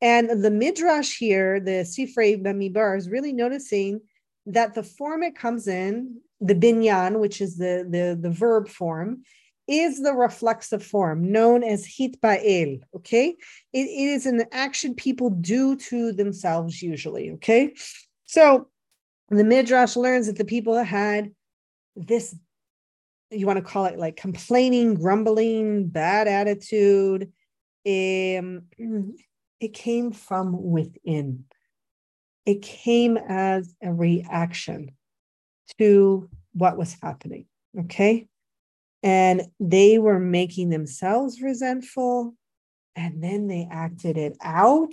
And 0.00 0.42
the 0.42 0.50
midrash 0.50 1.16
here, 1.18 1.60
the 1.60 1.84
Sifrei 1.84 2.42
Bamidbar, 2.42 2.96
is 2.96 3.08
really 3.08 3.32
noticing 3.32 4.00
that 4.46 4.74
the 4.74 4.82
form 4.82 5.22
it 5.22 5.36
comes 5.36 5.68
in, 5.68 6.20
the 6.42 6.54
binyan, 6.54 7.20
which 7.20 7.40
is 7.40 7.56
the, 7.56 7.86
the, 7.88 8.18
the 8.20 8.30
verb 8.30 8.68
form, 8.68 9.22
is 9.68 10.02
the 10.02 10.12
reflexive 10.12 10.84
form 10.84 11.30
known 11.30 11.62
as 11.62 11.86
hit 11.86 12.20
hitpa'el. 12.20 12.80
Okay, 12.96 13.36
it, 13.72 13.78
it 13.78 14.08
is 14.08 14.26
an 14.26 14.44
action 14.50 14.94
people 14.94 15.30
do 15.30 15.76
to 15.76 16.12
themselves 16.12 16.82
usually. 16.82 17.30
Okay, 17.32 17.74
so 18.26 18.68
the 19.30 19.44
Midrash 19.44 19.96
learns 19.96 20.26
that 20.26 20.36
the 20.36 20.44
people 20.44 20.82
had 20.82 21.30
this, 21.94 22.34
you 23.30 23.46
want 23.46 23.58
to 23.58 23.64
call 23.64 23.86
it 23.86 23.98
like 23.98 24.16
complaining, 24.16 24.94
grumbling, 24.94 25.88
bad 25.88 26.26
attitude. 26.26 27.32
Um, 27.86 28.64
it 29.60 29.74
came 29.74 30.10
from 30.10 30.60
within. 30.60 31.44
It 32.44 32.62
came 32.62 33.16
as 33.16 33.72
a 33.80 33.92
reaction 33.92 34.90
to 35.78 36.28
what 36.52 36.76
was 36.76 36.96
happening. 37.02 37.46
Okay. 37.78 38.28
And 39.02 39.42
they 39.58 39.98
were 39.98 40.20
making 40.20 40.70
themselves 40.70 41.42
resentful 41.42 42.34
and 42.94 43.22
then 43.22 43.48
they 43.48 43.66
acted 43.70 44.18
it 44.18 44.36
out 44.42 44.92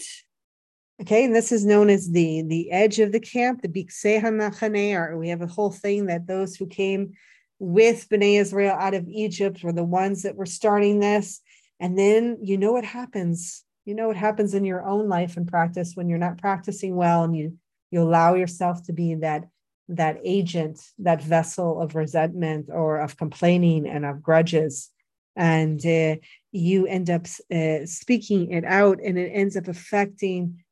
Okay, 1.02 1.24
and 1.24 1.34
this 1.34 1.54
is 1.54 1.66
known 1.66 1.90
as 1.90 2.12
the 2.12 2.42
the 2.42 2.72
edge 2.72 3.00
of 3.00 3.14
the 3.14 3.22
camp, 3.22 3.62
the 3.62 3.70
HaMachane, 3.70 4.96
or 4.96 5.18
we 5.18 5.30
have 5.30 5.42
a 5.42 5.48
whole 5.48 5.72
thing 5.72 6.08
that 6.08 6.28
those 6.28 6.58
who 6.58 6.68
came 6.68 7.14
with 7.58 8.10
Bnei 8.10 8.40
Israel 8.40 8.76
out 8.78 8.94
of 8.94 9.08
Egypt 9.08 9.64
were 9.64 9.72
the 9.72 9.84
ones 9.84 10.24
that 10.24 10.36
were 10.36 10.46
starting 10.46 11.00
this. 11.00 11.42
And 11.80 11.98
then 11.98 12.40
you 12.42 12.58
know 12.58 12.74
what 12.74 12.84
happens. 12.84 13.64
You 13.86 13.96
know 13.96 14.08
what 14.08 14.18
happens 14.18 14.54
in 14.54 14.66
your 14.66 14.86
own 14.86 15.08
life 15.08 15.38
and 15.38 15.48
practice 15.48 15.94
when 15.96 16.10
you're 16.10 16.18
not 16.18 16.38
practicing 16.38 16.96
well 16.98 17.24
and 17.24 17.36
you 17.36 17.58
you 17.92 18.02
allow 18.02 18.36
yourself 18.36 18.84
to 18.84 18.94
be 18.94 19.16
that 19.16 19.46
that 19.90 20.20
agent, 20.24 20.80
that 21.00 21.22
vessel 21.22 21.82
of 21.82 21.96
resentment 21.96 22.70
or 22.72 23.00
of 23.00 23.18
complaining 23.18 23.88
and 23.88 24.06
of 24.06 24.22
grudges. 24.22 24.90
And 25.36 25.84
uh, 25.86 26.16
you 26.52 26.86
end 26.86 27.10
up 27.10 27.26
uh, 27.54 27.86
speaking 27.86 28.52
it 28.52 28.66
out, 28.66 29.00
and 29.04 29.18
it 29.18 29.32
ends 29.34 29.56
up 29.56 29.68
affecting 29.68 30.64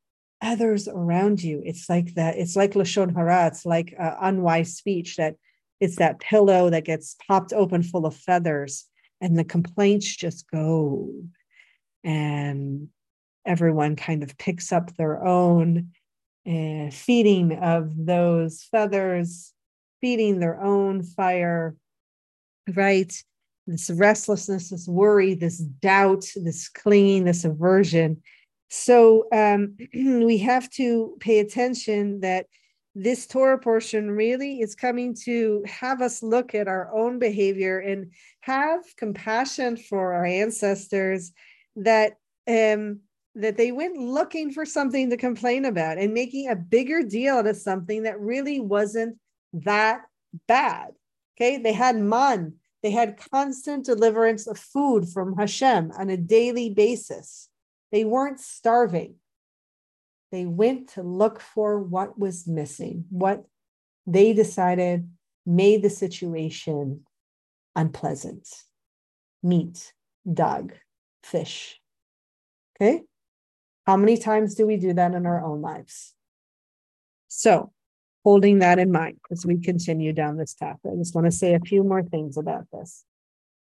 others 0.41 0.87
around 0.87 1.41
you. 1.41 1.61
It's 1.65 1.89
like 1.89 2.13
that. 2.15 2.37
It's 2.37 2.55
like 2.55 2.73
lashon 2.73 3.15
hara. 3.15 3.47
It's 3.47 3.65
like 3.65 3.95
uh, 3.99 4.15
unwise 4.21 4.75
speech. 4.75 5.15
That 5.15 5.35
it's 5.79 5.97
that 5.97 6.19
pillow 6.19 6.69
that 6.69 6.85
gets 6.85 7.15
popped 7.27 7.53
open 7.53 7.81
full 7.81 8.05
of 8.05 8.15
feathers, 8.15 8.85
and 9.21 9.37
the 9.37 9.45
complaints 9.45 10.15
just 10.15 10.49
go, 10.51 11.11
and 12.03 12.89
everyone 13.45 13.95
kind 13.95 14.21
of 14.21 14.37
picks 14.37 14.71
up 14.73 14.95
their 14.95 15.23
own 15.23 15.91
uh, 16.47 16.89
feeding 16.91 17.57
of 17.57 17.91
those 18.05 18.63
feathers, 18.63 19.53
feeding 20.01 20.39
their 20.39 20.61
own 20.61 21.03
fire, 21.03 21.75
right? 22.73 23.13
This 23.65 23.89
restlessness, 23.89 24.69
this 24.69 24.87
worry, 24.87 25.33
this 25.33 25.57
doubt, 25.57 26.25
this 26.35 26.69
clinging, 26.69 27.25
this 27.25 27.43
aversion. 27.43 28.21
So 28.69 29.25
um, 29.33 29.75
we 29.93 30.37
have 30.39 30.69
to 30.71 31.17
pay 31.19 31.39
attention 31.39 32.21
that 32.21 32.45
this 32.95 33.27
Torah 33.27 33.59
portion 33.59 34.09
really 34.09 34.61
is 34.61 34.73
coming 34.73 35.15
to 35.25 35.63
have 35.67 36.01
us 36.01 36.23
look 36.23 36.55
at 36.55 36.67
our 36.67 36.91
own 36.95 37.19
behavior 37.19 37.77
and 37.77 38.11
have 38.41 38.81
compassion 38.97 39.77
for 39.77 40.13
our 40.13 40.25
ancestors 40.25 41.31
that 41.75 42.13
um, 42.47 43.01
that 43.41 43.57
they 43.57 43.71
went 43.71 43.97
looking 43.97 44.51
for 44.51 44.65
something 44.65 45.09
to 45.09 45.17
complain 45.17 45.65
about 45.65 45.97
and 45.97 46.13
making 46.13 46.49
a 46.49 46.55
bigger 46.55 47.03
deal 47.03 47.35
out 47.35 47.47
of 47.47 47.57
something 47.57 48.03
that 48.03 48.19
really 48.19 48.59
wasn't 48.59 49.17
that 49.53 50.01
bad. 50.47 50.91
Okay, 51.35 51.57
they 51.57 51.73
had 51.73 51.95
man, 51.95 52.53
they 52.81 52.91
had 52.91 53.17
constant 53.31 53.85
deliverance 53.85 54.47
of 54.47 54.57
food 54.57 55.07
from 55.09 55.37
Hashem 55.37 55.91
on 55.97 56.09
a 56.09 56.17
daily 56.17 56.69
basis. 56.69 57.49
They 57.91 58.05
weren't 58.05 58.39
starving. 58.39 59.15
They 60.31 60.45
went 60.45 60.89
to 60.89 61.03
look 61.03 61.39
for 61.39 61.79
what 61.79 62.19
was 62.19 62.47
missing, 62.47 63.05
what 63.09 63.45
they 64.05 64.33
decided 64.33 65.09
made 65.45 65.81
the 65.81 65.89
situation 65.89 67.05
unpleasant 67.75 68.47
meat, 69.43 69.93
dag, 70.31 70.73
fish. 71.23 71.79
Okay. 72.75 73.03
How 73.87 73.95
many 73.95 74.17
times 74.17 74.53
do 74.53 74.67
we 74.67 74.75
do 74.75 74.91
that 74.93 75.13
in 75.13 75.25
our 75.25 75.43
own 75.43 75.61
lives? 75.61 76.13
So, 77.29 77.71
holding 78.25 78.59
that 78.59 78.79
in 78.79 78.91
mind 78.91 79.17
as 79.31 79.45
we 79.45 79.57
continue 79.57 80.11
down 80.11 80.35
this 80.35 80.53
path, 80.53 80.77
I 80.85 80.95
just 80.97 81.15
want 81.15 81.25
to 81.25 81.31
say 81.31 81.53
a 81.53 81.61
few 81.61 81.83
more 81.85 82.03
things 82.03 82.35
about 82.37 82.65
this. 82.73 83.05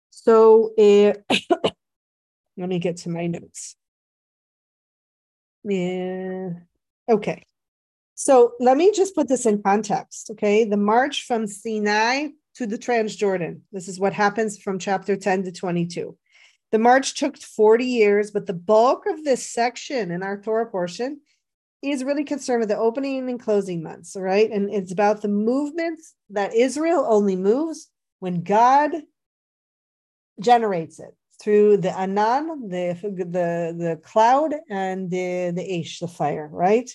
So, 0.09 0.73
uh, 0.79 1.13
let 2.57 2.69
me 2.69 2.79
get 2.79 2.97
to 2.97 3.09
my 3.09 3.27
notes. 3.27 3.75
Yeah. 5.63 6.49
Okay. 7.07 7.43
So 8.15 8.53
let 8.59 8.77
me 8.77 8.91
just 8.91 9.13
put 9.13 9.27
this 9.27 9.45
in 9.45 9.61
context. 9.61 10.31
Okay. 10.31 10.63
The 10.63 10.77
march 10.77 11.25
from 11.25 11.47
Sinai 11.47 12.29
to 12.55 12.65
the 12.65 12.77
Transjordan. 12.77 13.59
This 13.71 13.88
is 13.88 13.99
what 13.99 14.13
happens 14.13 14.57
from 14.57 14.79
chapter 14.79 15.15
10 15.15 15.43
to 15.43 15.51
22. 15.51 16.17
The 16.75 16.79
march 16.79 17.13
took 17.13 17.38
40 17.38 17.85
years, 17.85 18.31
but 18.31 18.47
the 18.47 18.53
bulk 18.53 19.05
of 19.05 19.23
this 19.23 19.49
section 19.49 20.11
in 20.11 20.21
our 20.21 20.41
Torah 20.41 20.65
portion 20.69 21.21
is 21.81 22.03
really 22.03 22.25
concerned 22.25 22.59
with 22.59 22.67
the 22.67 22.77
opening 22.77 23.29
and 23.29 23.39
closing 23.39 23.81
months, 23.81 24.17
right? 24.19 24.51
And 24.51 24.69
it's 24.69 24.91
about 24.91 25.21
the 25.21 25.29
movements 25.29 26.15
that 26.31 26.53
Israel 26.53 27.05
only 27.07 27.38
moves 27.38 27.89
when 28.19 28.43
God 28.43 28.91
generates 30.41 30.99
it 30.99 31.15
through 31.41 31.77
the 31.77 31.97
anan, 31.97 32.67
the 32.67 32.99
the 33.01 33.73
the 33.77 34.01
cloud, 34.03 34.55
and 34.69 35.09
the 35.09 35.53
the 35.55 35.79
esh, 35.79 35.99
the 35.99 36.09
fire, 36.09 36.49
right? 36.51 36.91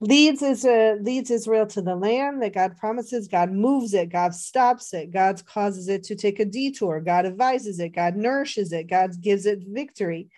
Leads 0.00 0.42
is 0.42 0.64
uh, 0.64 0.96
leads 1.00 1.30
Israel 1.30 1.66
to 1.66 1.82
the 1.82 1.96
land 1.96 2.42
that 2.42 2.54
God 2.54 2.76
promises. 2.76 3.28
God 3.28 3.50
moves 3.50 3.94
it. 3.94 4.10
God 4.10 4.34
stops 4.34 4.94
it. 4.94 5.10
God 5.10 5.44
causes 5.44 5.88
it 5.88 6.04
to 6.04 6.14
take 6.14 6.38
a 6.38 6.44
detour. 6.44 7.00
God 7.00 7.26
advises 7.26 7.80
it. 7.80 7.90
God 7.90 8.16
nourishes 8.16 8.72
it. 8.72 8.88
God 8.88 9.20
gives 9.20 9.46
it 9.46 9.64
victory. 9.66 10.28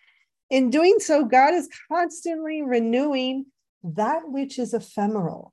In 0.49 0.71
doing 0.71 0.99
so, 0.99 1.25
God 1.25 1.55
is 1.55 1.69
constantly 1.89 2.63
renewing 2.63 3.47
that 3.85 4.23
which 4.29 4.59
is 4.59 4.75
ephemeral. 4.75 5.53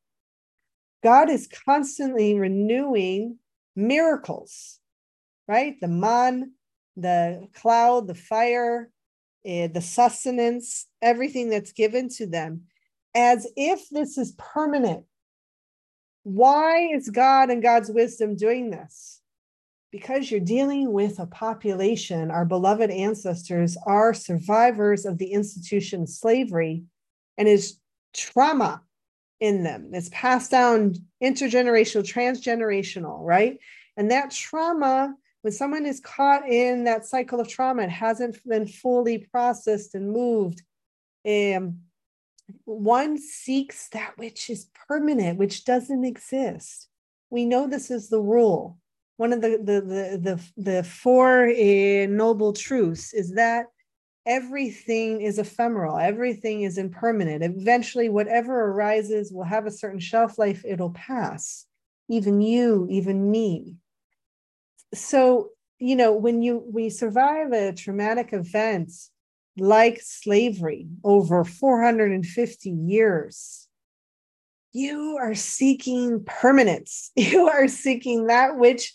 God 1.04 1.30
is 1.30 1.48
constantly 1.48 2.38
renewing 2.39 3.38
miracles, 3.76 4.80
right? 5.48 5.80
The 5.80 5.88
man, 5.88 6.54
the 6.96 7.48
cloud, 7.54 8.08
the 8.08 8.15
fire, 8.15 8.89
uh, 9.46 9.67
the 9.67 9.82
sustenance, 9.82 10.88
everything 11.02 11.50
that's 11.50 11.74
given 11.74 12.10
to 12.10 12.26
them 12.26 12.63
as 13.17 13.47
if 13.56 13.89
this 13.89 14.15
is 14.19 14.36
permanent. 14.38 15.03
Why 16.21 16.89
is 16.93 17.10
God 17.10 17.49
and 17.49 17.63
God's 17.63 17.89
wisdom 17.89 18.36
doing 18.36 18.69
this? 18.69 19.21
Because 19.91 20.30
you're 20.30 20.39
dealing 20.39 20.93
with 20.93 21.17
a 21.17 21.25
population, 21.25 22.30
our 22.30 22.45
beloved 22.45 22.91
ancestors 22.91 23.75
are 23.88 24.13
survivors 24.13 25.06
of 25.06 25.17
the 25.17 25.32
institution 25.32 26.03
of 26.03 26.10
slavery 26.10 26.84
and 27.39 27.47
is 27.47 27.80
trauma 28.13 28.84
in 29.39 29.63
them. 29.63 29.89
It's 29.93 30.10
passed 30.10 30.51
down 30.51 30.93
intergenerational, 31.23 32.03
transgenerational, 32.03 33.17
right? 33.21 33.58
And 33.95 34.12
that 34.12 34.30
trauma, 34.30 35.15
when 35.41 35.53
someone 35.53 35.88
is 35.88 36.01
caught 36.01 36.47
in 36.47 36.84
that 36.84 37.08
cycle 37.08 37.39
of 37.39 37.47
trauma, 37.47 37.84
it 37.84 37.89
hasn't 37.89 38.38
been 38.47 38.67
fully 38.67 39.19
processed 39.32 39.95
and 39.95 40.12
moved. 40.12 40.62
Um, 41.25 41.80
one 42.65 43.17
seeks 43.17 43.89
that 43.89 44.17
which 44.17 44.49
is 44.49 44.69
permanent, 44.88 45.38
which 45.38 45.65
doesn't 45.65 46.05
exist. 46.05 46.88
We 47.29 47.45
know 47.45 47.67
this 47.67 47.91
is 47.91 48.10
the 48.10 48.21
rule. 48.21 48.77
One 49.17 49.33
of 49.33 49.41
the 49.41 49.57
the 49.57 49.81
the 49.81 50.17
the, 50.17 50.62
the 50.62 50.83
four 50.83 51.47
uh, 51.47 52.05
noble 52.07 52.53
truths 52.53 53.13
is 53.13 53.33
that 53.33 53.65
everything 54.25 55.21
is 55.21 55.39
ephemeral, 55.39 55.97
everything 55.97 56.63
is 56.63 56.77
impermanent. 56.77 57.43
Eventually, 57.43 58.10
whatever 58.10 58.65
arises 58.71 59.31
will 59.31 59.43
have 59.43 59.65
a 59.65 59.71
certain 59.71 59.99
shelf 59.99 60.38
life, 60.38 60.63
it'll 60.65 60.91
pass. 60.91 61.65
Even 62.10 62.41
you, 62.41 62.88
even 62.89 63.29
me. 63.31 63.75
So, 64.93 65.49
you 65.79 65.95
know, 65.95 66.13
when 66.13 66.41
you 66.41 66.63
we 66.71 66.89
survive 66.89 67.51
a 67.51 67.73
traumatic 67.73 68.33
event, 68.33 68.91
like 69.58 70.00
slavery 70.02 70.88
over 71.04 71.43
450 71.43 72.70
years. 72.70 73.67
You 74.74 75.17
are 75.20 75.36
seeking 75.36 76.24
permanence. 76.26 77.12
You 77.15 77.50
are 77.50 77.67
seeking 77.67 78.28
that 78.28 78.58
which 78.58 78.93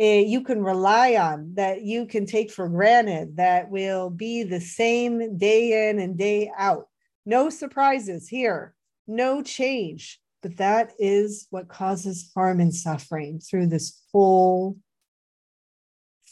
uh, 0.00 0.04
you 0.04 0.42
can 0.42 0.62
rely 0.62 1.16
on, 1.16 1.54
that 1.54 1.82
you 1.82 2.06
can 2.06 2.26
take 2.26 2.50
for 2.50 2.68
granted, 2.68 3.36
that 3.36 3.70
will 3.70 4.10
be 4.10 4.42
the 4.42 4.60
same 4.60 5.36
day 5.36 5.88
in 5.88 5.98
and 5.98 6.18
day 6.18 6.50
out. 6.56 6.86
No 7.24 7.50
surprises 7.50 8.28
here, 8.28 8.74
no 9.06 9.42
change. 9.42 10.18
But 10.42 10.56
that 10.56 10.92
is 10.98 11.46
what 11.50 11.68
causes 11.68 12.30
harm 12.34 12.58
and 12.58 12.74
suffering 12.74 13.38
through 13.38 13.68
this 13.68 14.02
full 14.10 14.76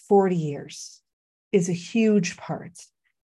40 0.08 0.34
years, 0.34 1.00
is 1.52 1.68
a 1.68 1.72
huge 1.72 2.36
part. 2.36 2.72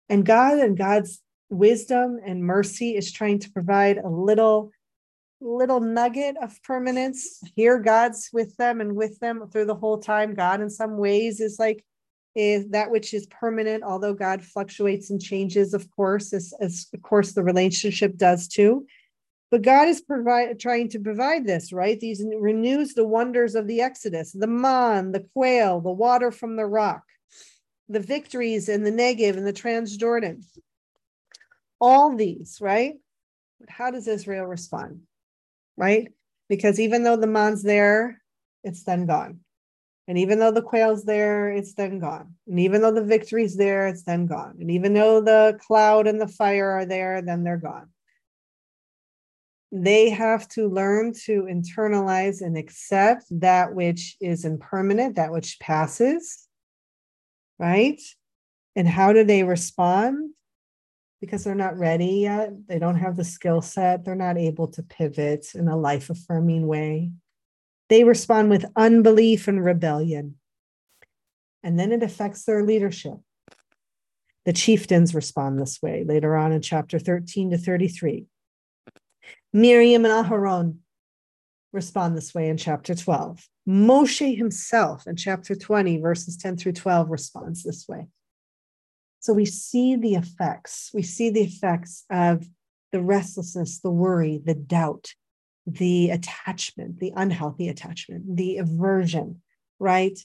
And 0.09 0.25
God 0.25 0.59
and 0.59 0.77
God's 0.77 1.21
wisdom 1.49 2.19
and 2.25 2.43
mercy 2.43 2.95
is 2.95 3.11
trying 3.11 3.39
to 3.39 3.51
provide 3.51 3.97
a 3.97 4.09
little 4.09 4.71
little 5.41 5.81
nugget 5.81 6.35
of 6.41 6.61
permanence. 6.63 7.41
Here 7.55 7.79
God's 7.79 8.29
with 8.33 8.55
them 8.57 8.81
and 8.81 8.95
with 8.95 9.19
them 9.19 9.47
through 9.51 9.65
the 9.65 9.75
whole 9.75 9.99
time. 9.99 10.33
God 10.33 10.61
in 10.61 10.69
some 10.69 10.97
ways 10.97 11.39
is 11.39 11.59
like 11.59 11.83
is 12.35 12.67
that 12.69 12.91
which 12.91 13.13
is 13.13 13.27
permanent, 13.27 13.83
although 13.83 14.13
God 14.13 14.43
fluctuates 14.43 15.09
and 15.09 15.21
changes, 15.21 15.73
of 15.73 15.89
course, 15.91 16.33
as, 16.33 16.53
as 16.59 16.87
of 16.93 17.01
course 17.01 17.31
the 17.31 17.43
relationship 17.43 18.17
does 18.17 18.47
too. 18.47 18.85
But 19.51 19.61
God 19.61 19.87
is 19.87 20.01
provide, 20.01 20.59
trying 20.59 20.89
to 20.89 20.99
provide 20.99 21.45
this, 21.45 21.71
right? 21.71 21.97
These 21.97 22.25
renews 22.37 22.93
the 22.93 23.07
wonders 23.07 23.55
of 23.55 23.67
the 23.67 23.79
Exodus, 23.79 24.33
the 24.33 24.47
man, 24.47 25.13
the 25.13 25.25
quail, 25.33 25.79
the 25.79 25.91
water 25.91 26.29
from 26.31 26.57
the 26.57 26.65
rock 26.65 27.03
the 27.89 27.99
victories 27.99 28.69
in 28.69 28.83
the 28.83 28.91
Negev 28.91 29.37
and 29.37 29.45
the 29.45 29.53
Transjordan. 29.53 30.43
All 31.79 32.15
these, 32.15 32.59
right? 32.61 32.95
But 33.59 33.69
how 33.69 33.91
does 33.91 34.07
Israel 34.07 34.45
respond? 34.45 35.01
Right? 35.77 36.11
Because 36.49 36.79
even 36.79 37.03
though 37.03 37.17
the 37.17 37.27
man's 37.27 37.63
there, 37.63 38.21
it's 38.63 38.83
then 38.83 39.05
gone. 39.05 39.41
And 40.07 40.17
even 40.19 40.39
though 40.39 40.51
the 40.51 40.61
quail's 40.61 41.03
there, 41.03 41.49
it's 41.49 41.73
then 41.73 41.99
gone. 41.99 42.35
And 42.47 42.59
even 42.59 42.81
though 42.81 42.93
the 42.93 43.03
victory's 43.03 43.55
there, 43.57 43.87
it's 43.87 44.03
then 44.03 44.27
gone. 44.27 44.57
And 44.59 44.69
even 44.69 44.93
though 44.93 45.19
the 45.19 45.57
cloud 45.59 46.05
and 46.05 46.21
the 46.21 46.27
fire 46.27 46.69
are 46.69 46.85
there, 46.85 47.21
then 47.23 47.43
they're 47.43 47.57
gone. 47.57 47.89
they 49.71 50.09
have 50.09 50.47
to 50.47 50.69
learn 50.69 51.13
to 51.25 51.43
internalize 51.43 52.41
and 52.41 52.57
accept 52.57 53.25
that 53.29 53.73
which 53.73 54.15
is 54.21 54.45
impermanent, 54.45 55.15
that 55.15 55.31
which 55.31 55.59
passes, 55.59 56.47
right? 57.59 58.01
And 58.75 58.87
how 58.87 59.13
do 59.13 59.23
they 59.23 59.43
respond? 59.43 60.31
Because 61.21 61.43
they're 61.43 61.55
not 61.55 61.77
ready 61.77 62.21
yet. 62.21 62.51
They 62.67 62.77
don't 62.77 62.97
have 62.97 63.15
the 63.15 63.23
skill 63.23 63.61
set. 63.61 64.03
They're 64.03 64.15
not 64.15 64.37
able 64.37 64.67
to 64.69 64.83
pivot 64.83 65.47
in 65.55 65.67
a 65.67 65.77
life 65.77 66.09
affirming 66.09 66.67
way. 66.67 67.11
They 67.89 68.03
respond 68.03 68.49
with 68.49 68.65
unbelief 68.75 69.47
and 69.47 69.63
rebellion. 69.63 70.35
And 71.63 71.79
then 71.79 71.91
it 71.91 72.03
affects 72.03 72.43
their 72.43 72.63
leadership. 72.63 73.17
The 74.45 74.53
chieftains 74.53 75.15
respond 75.15 75.59
this 75.59 75.81
way 75.81 76.03
later 76.03 76.35
on 76.35 76.51
in 76.51 76.61
chapter 76.61 76.99
13 76.99 77.51
to 77.51 77.57
33. 77.57 78.27
Miriam 79.51 80.05
and 80.05 80.25
Aharon 80.25 80.77
respond 81.75 82.17
this 82.17 82.33
way 82.33 82.49
in 82.49 82.57
chapter 82.57 82.95
12. 82.95 83.47
Moshe 83.67 84.37
himself 84.37 85.05
in 85.05 85.15
chapter 85.15 85.53
20, 85.53 85.99
verses 85.99 86.37
10 86.37 86.57
through 86.57 86.71
12, 86.71 87.09
responds 87.09 87.63
this 87.63 87.87
way. 87.87 88.07
So 89.19 89.33
we 89.33 89.45
see 89.45 89.95
the 89.95 90.15
effects. 90.15 90.91
We 90.93 91.03
see 91.03 91.29
the 91.29 91.43
effects 91.43 92.05
of 92.09 92.47
the 92.91 93.01
restlessness, 93.01 93.79
the 93.79 93.91
worry, 93.91 94.41
the 94.43 94.55
doubt, 94.55 95.13
the 95.67 96.11
attachment, 96.11 96.99
the 96.99 97.11
unhealthy 97.15 97.67
attachment, 97.69 98.37
the 98.37 98.57
aversion, 98.57 99.41
right? 99.79 100.17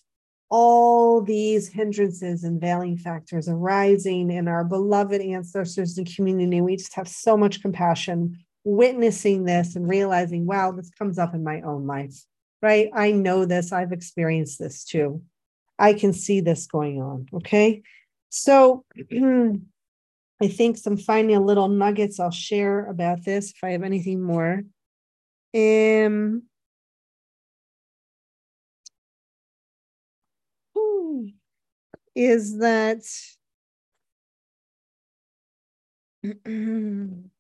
All 0.51 1.23
these 1.23 1.69
hindrances 1.69 2.45
and 2.45 2.61
veiling 2.61 2.99
factors 2.99 3.49
arising 3.49 4.31
in 4.31 4.49
our 4.49 4.65
beloved 4.65 5.21
ancestors 5.21 5.97
and 5.97 6.15
community. 6.15 6.61
We 6.61 6.77
just 6.77 6.95
have 6.95 7.09
so 7.09 7.37
much 7.37 7.63
compassion 7.63 8.45
witnessing 8.65 9.45
this 9.45 9.77
and 9.77 9.89
realizing, 9.89 10.47
wow, 10.47 10.73
this 10.73 10.91
comes 10.91 11.19
up 11.19 11.35
in 11.35 11.43
my 11.45 11.61
own 11.63 11.87
life, 11.87 12.25
right? 12.63 12.91
I 12.95 13.13
know 13.13 13.45
this, 13.45 13.73
I've 13.73 13.93
experienced 13.93 14.59
this 14.59 14.85
too. 14.85 15.23
I 15.79 15.95
can 15.95 16.13
see 16.13 16.41
this 16.41 16.67
going 16.67 17.01
on. 17.01 17.27
Okay. 17.35 17.83
So 18.29 18.85
I 20.43 20.49
think 20.49 20.77
some 20.77 20.97
final 20.97 21.45
little 21.45 21.69
nuggets 21.69 22.21
I'll 22.21 22.31
share 22.31 22.87
about 22.87 23.25
this 23.25 23.51
if 23.51 23.65
I 23.65 23.71
have 23.71 23.83
anything 23.83 24.23
more. 24.23 24.63
Um, 25.55 26.43
is 32.15 32.59
that 32.59 33.03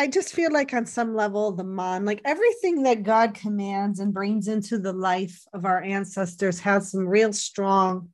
I 0.00 0.06
just 0.06 0.32
feel 0.32 0.50
like 0.50 0.72
on 0.72 0.86
some 0.86 1.14
level, 1.14 1.52
the 1.52 1.62
man, 1.62 2.06
like 2.06 2.22
everything 2.24 2.84
that 2.84 3.02
God 3.02 3.34
commands 3.34 4.00
and 4.00 4.14
brings 4.14 4.48
into 4.48 4.78
the 4.78 4.94
life 4.94 5.44
of 5.52 5.66
our 5.66 5.82
ancestors 5.82 6.58
has 6.60 6.90
some 6.90 7.06
real 7.06 7.34
strong 7.34 8.08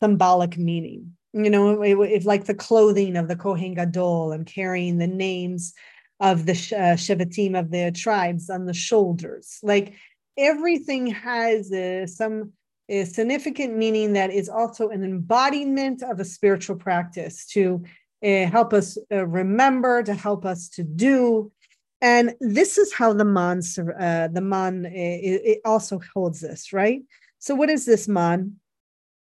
symbolic 0.00 0.56
meaning. 0.56 1.16
You 1.32 1.50
know, 1.50 1.82
if 1.82 2.26
like 2.26 2.44
the 2.44 2.54
clothing 2.54 3.16
of 3.16 3.26
the 3.26 3.34
Kohen 3.34 3.74
Gadol 3.74 4.30
and 4.30 4.46
carrying 4.46 4.98
the 4.98 5.08
names 5.08 5.74
of 6.20 6.46
the 6.46 6.52
uh, 6.52 6.94
Shevatim 6.94 7.58
of 7.58 7.72
the 7.72 7.90
tribes 7.90 8.48
on 8.48 8.66
the 8.66 8.72
shoulders, 8.72 9.58
like 9.64 9.94
everything 10.38 11.08
has 11.08 11.72
uh, 11.72 12.06
some 12.06 12.52
uh, 12.88 13.04
significant 13.04 13.76
meaning 13.76 14.12
that 14.12 14.30
is 14.30 14.48
also 14.48 14.90
an 14.90 15.02
embodiment 15.02 16.04
of 16.04 16.20
a 16.20 16.24
spiritual 16.24 16.76
practice 16.76 17.46
to 17.46 17.82
uh, 18.26 18.50
help 18.50 18.72
us 18.72 18.98
uh, 19.12 19.26
remember, 19.26 20.02
to 20.02 20.14
help 20.14 20.44
us 20.44 20.68
to 20.70 20.82
do. 20.82 21.52
And 22.00 22.34
this 22.40 22.76
is 22.76 22.92
how 22.92 23.12
the 23.12 23.24
man, 23.24 23.62
uh, 23.78 24.28
the 24.28 24.40
man, 24.40 24.84
it, 24.86 25.42
it 25.44 25.60
also 25.64 26.00
holds 26.12 26.40
this, 26.40 26.72
right? 26.72 27.02
So 27.38 27.54
what 27.54 27.70
is 27.70 27.86
this 27.86 28.08
man? 28.08 28.56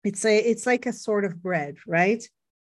It's 0.04 0.24
a, 0.24 0.38
it's 0.38 0.66
like 0.66 0.86
a 0.86 0.92
sort 0.92 1.24
of 1.24 1.42
bread, 1.42 1.76
right? 1.86 2.22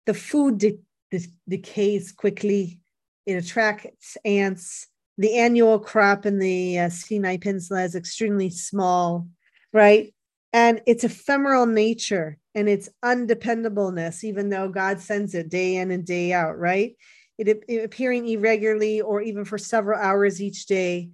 The 0.06 0.14
food 0.14 0.58
de- 0.58 0.78
de- 1.10 1.32
decays 1.48 2.12
quickly. 2.12 2.80
It 3.26 3.34
attracts 3.34 4.16
ants. 4.24 4.88
The 5.18 5.36
annual 5.38 5.78
crop 5.78 6.26
in 6.26 6.38
the 6.38 6.88
Sinai 6.90 7.36
Peninsula 7.36 7.82
is 7.82 7.94
extremely 7.94 8.50
small, 8.50 9.28
right? 9.72 10.12
And 10.52 10.80
its 10.86 11.04
ephemeral 11.04 11.66
nature 11.66 12.38
and 12.54 12.68
its 12.68 12.88
undependableness, 13.04 14.24
even 14.24 14.50
though 14.50 14.68
God 14.68 15.00
sends 15.00 15.34
it 15.34 15.48
day 15.48 15.76
in 15.76 15.90
and 15.90 16.04
day 16.04 16.32
out, 16.32 16.58
right? 16.58 16.96
It, 17.38 17.62
it 17.68 17.84
appearing 17.84 18.26
irregularly 18.26 19.00
or 19.00 19.22
even 19.22 19.44
for 19.44 19.58
several 19.58 20.00
hours 20.00 20.42
each 20.42 20.66
day. 20.66 21.10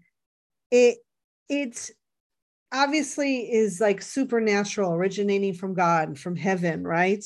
It 0.70 0.98
it 1.48 1.90
obviously 2.72 3.52
is 3.52 3.80
like 3.80 4.02
supernatural, 4.02 4.92
originating 4.92 5.54
from 5.54 5.74
God, 5.74 6.18
from 6.18 6.36
heaven, 6.36 6.84
right? 6.84 7.24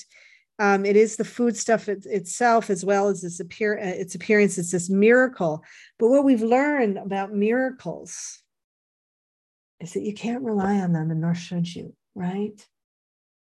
Um, 0.58 0.84
it 0.84 0.96
is 0.96 1.16
the 1.16 1.24
food 1.24 1.56
stuff 1.56 1.88
it, 1.88 2.04
itself 2.04 2.68
as 2.68 2.84
well 2.84 3.08
as 3.08 3.24
its 3.24 3.40
appear 3.40 3.74
its 3.74 4.14
appearance. 4.14 4.58
It's 4.58 4.72
this 4.72 4.90
miracle. 4.90 5.64
But 5.98 6.08
what 6.08 6.24
we've 6.24 6.42
learned 6.42 6.98
about 6.98 7.32
miracles 7.32 8.42
is 9.80 9.94
that 9.94 10.02
you 10.02 10.12
can't 10.12 10.44
rely 10.44 10.80
on 10.80 10.92
them, 10.92 11.10
and 11.10 11.22
nor 11.22 11.34
should 11.34 11.74
you, 11.74 11.94
right? 12.20 12.66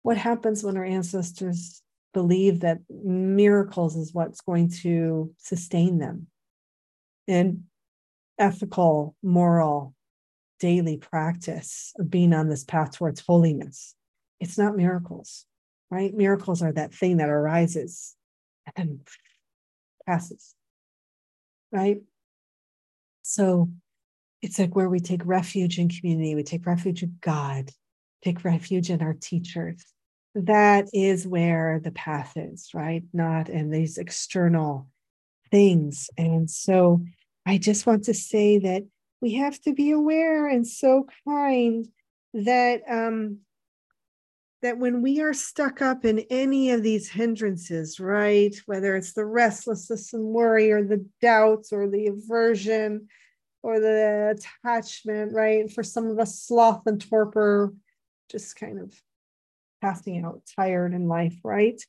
what 0.04 0.18
happens 0.18 0.62
when 0.62 0.76
our 0.76 0.84
ancestors 0.84 1.82
believe 2.12 2.60
that 2.60 2.78
miracles 2.90 3.96
is 3.96 4.12
what's 4.12 4.42
going 4.42 4.68
to 4.68 5.32
sustain 5.38 5.98
them 5.98 6.26
and 7.26 7.62
ethical, 8.38 9.16
moral, 9.22 9.94
daily 10.60 10.98
practice 10.98 11.94
of 11.98 12.10
being 12.10 12.34
on 12.34 12.50
this 12.50 12.64
path 12.64 12.94
towards 12.94 13.24
holiness. 13.26 13.94
It's 14.40 14.58
not 14.58 14.76
miracles, 14.76 15.46
right? 15.90 16.12
Miracles 16.12 16.62
are 16.62 16.72
that 16.72 16.92
thing 16.92 17.16
that 17.16 17.30
arises 17.30 18.14
and 18.76 19.00
passes, 20.06 20.54
right? 21.72 22.02
So 23.22 23.70
it's 24.42 24.58
like 24.58 24.76
where 24.76 24.90
we 24.90 25.00
take 25.00 25.22
refuge 25.24 25.78
in 25.78 25.88
community, 25.88 26.34
we 26.34 26.42
take 26.42 26.66
refuge 26.66 27.02
in 27.02 27.16
God, 27.22 27.70
take 28.24 28.44
refuge 28.44 28.90
in 28.90 29.02
our 29.02 29.14
teachers, 29.14 29.84
that 30.34 30.88
is 30.92 31.26
where 31.26 31.80
the 31.82 31.92
path 31.92 32.32
is, 32.36 32.70
right? 32.74 33.04
Not 33.12 33.48
in 33.48 33.70
these 33.70 33.98
external 33.98 34.88
things. 35.50 36.10
And 36.16 36.50
so 36.50 37.04
I 37.46 37.58
just 37.58 37.86
want 37.86 38.04
to 38.04 38.14
say 38.14 38.58
that 38.58 38.84
we 39.20 39.34
have 39.34 39.60
to 39.62 39.72
be 39.72 39.90
aware 39.90 40.48
and 40.48 40.66
so 40.66 41.06
kind 41.26 41.86
that 42.34 42.82
um 42.90 43.38
that 44.60 44.78
when 44.78 45.02
we 45.02 45.20
are 45.20 45.34
stuck 45.34 45.82
up 45.82 46.06
in 46.06 46.20
any 46.30 46.70
of 46.70 46.82
these 46.82 47.10
hindrances, 47.10 48.00
right, 48.00 48.56
whether 48.64 48.96
it's 48.96 49.12
the 49.12 49.24
restlessness 49.24 50.14
and 50.14 50.24
worry 50.24 50.72
or 50.72 50.82
the 50.82 51.04
doubts 51.20 51.70
or 51.70 51.86
the 51.86 52.06
aversion 52.06 53.06
or 53.62 53.78
the 53.78 54.34
attachment, 54.34 55.34
right? 55.34 55.70
For 55.70 55.82
some 55.82 56.06
of 56.06 56.18
us, 56.18 56.40
sloth 56.40 56.82
and 56.86 56.98
torpor, 56.98 57.74
just 58.30 58.56
kind 58.56 58.78
of 58.80 58.94
passing 59.80 60.24
out 60.24 60.42
tired 60.56 60.94
in 60.94 61.08
life, 61.08 61.36
right? 61.44 61.80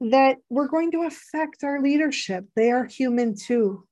That 0.00 0.38
we're 0.50 0.68
going 0.68 0.92
to 0.92 1.02
affect 1.02 1.64
our 1.64 1.80
leadership. 1.80 2.46
They 2.54 2.70
are 2.70 2.84
human 2.84 3.34
too. 3.36 3.86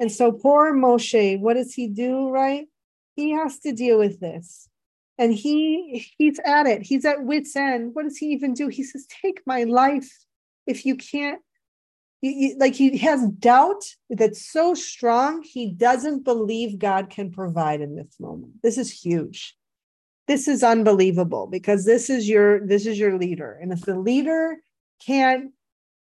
And 0.00 0.10
so 0.12 0.32
poor 0.32 0.74
Moshe, 0.74 1.40
what 1.40 1.54
does 1.54 1.74
he 1.74 1.88
do, 1.88 2.28
right? 2.28 2.66
He 3.16 3.30
has 3.30 3.58
to 3.60 3.72
deal 3.72 3.98
with 3.98 4.20
this. 4.20 4.68
And 5.18 5.34
he 5.34 6.06
he's 6.16 6.38
at 6.44 6.66
it. 6.66 6.82
He's 6.82 7.04
at 7.04 7.24
wit's 7.24 7.56
end. 7.56 7.94
What 7.94 8.04
does 8.04 8.16
he 8.16 8.26
even 8.26 8.54
do? 8.54 8.68
He 8.68 8.84
says, 8.84 9.06
take 9.22 9.40
my 9.44 9.64
life 9.64 10.08
if 10.66 10.86
you 10.86 10.94
can't 10.94 11.40
like 12.58 12.74
he 12.74 12.98
has 12.98 13.24
doubt 13.38 13.84
that's 14.10 14.50
so 14.50 14.74
strong 14.74 15.42
he 15.42 15.72
doesn't 15.72 16.24
believe 16.24 16.78
god 16.78 17.10
can 17.10 17.30
provide 17.30 17.80
in 17.80 17.94
this 17.94 18.18
moment 18.18 18.52
this 18.62 18.76
is 18.76 18.90
huge 18.90 19.56
this 20.28 20.46
is 20.46 20.62
unbelievable 20.62 21.46
because 21.46 21.84
this 21.84 22.10
is 22.10 22.28
your 22.28 22.64
this 22.64 22.86
is 22.86 22.98
your 22.98 23.18
leader. 23.18 23.58
And 23.60 23.72
if 23.72 23.80
the 23.80 23.98
leader 23.98 24.58
can't 25.04 25.52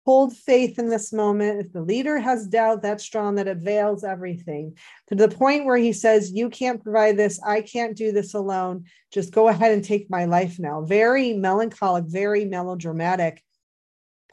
hold 0.06 0.36
faith 0.36 0.80
in 0.80 0.90
this 0.90 1.14
moment 1.14 1.62
if 1.62 1.72
the 1.72 1.82
leader 1.82 2.18
has 2.20 2.48
doubt 2.48 2.82
that 2.82 3.00
strong 3.00 3.36
that 3.36 3.48
it 3.48 3.58
veils 3.58 4.04
everything 4.04 4.78
to 5.08 5.16
the 5.16 5.30
point 5.30 5.64
where 5.64 5.78
he 5.78 5.94
says 5.94 6.34
you 6.34 6.50
can't 6.50 6.84
provide 6.84 7.16
this. 7.16 7.40
I 7.42 7.62
can't 7.62 7.96
do 7.96 8.12
this 8.12 8.34
alone. 8.34 8.86
Just 9.12 9.32
go 9.32 9.48
ahead 9.48 9.72
and 9.72 9.84
take 9.84 10.10
my 10.10 10.26
life 10.26 10.58
now. 10.60 10.82
Very 10.82 11.34
melancholic 11.34 12.06
very 12.06 12.46
melodramatic 12.46 13.44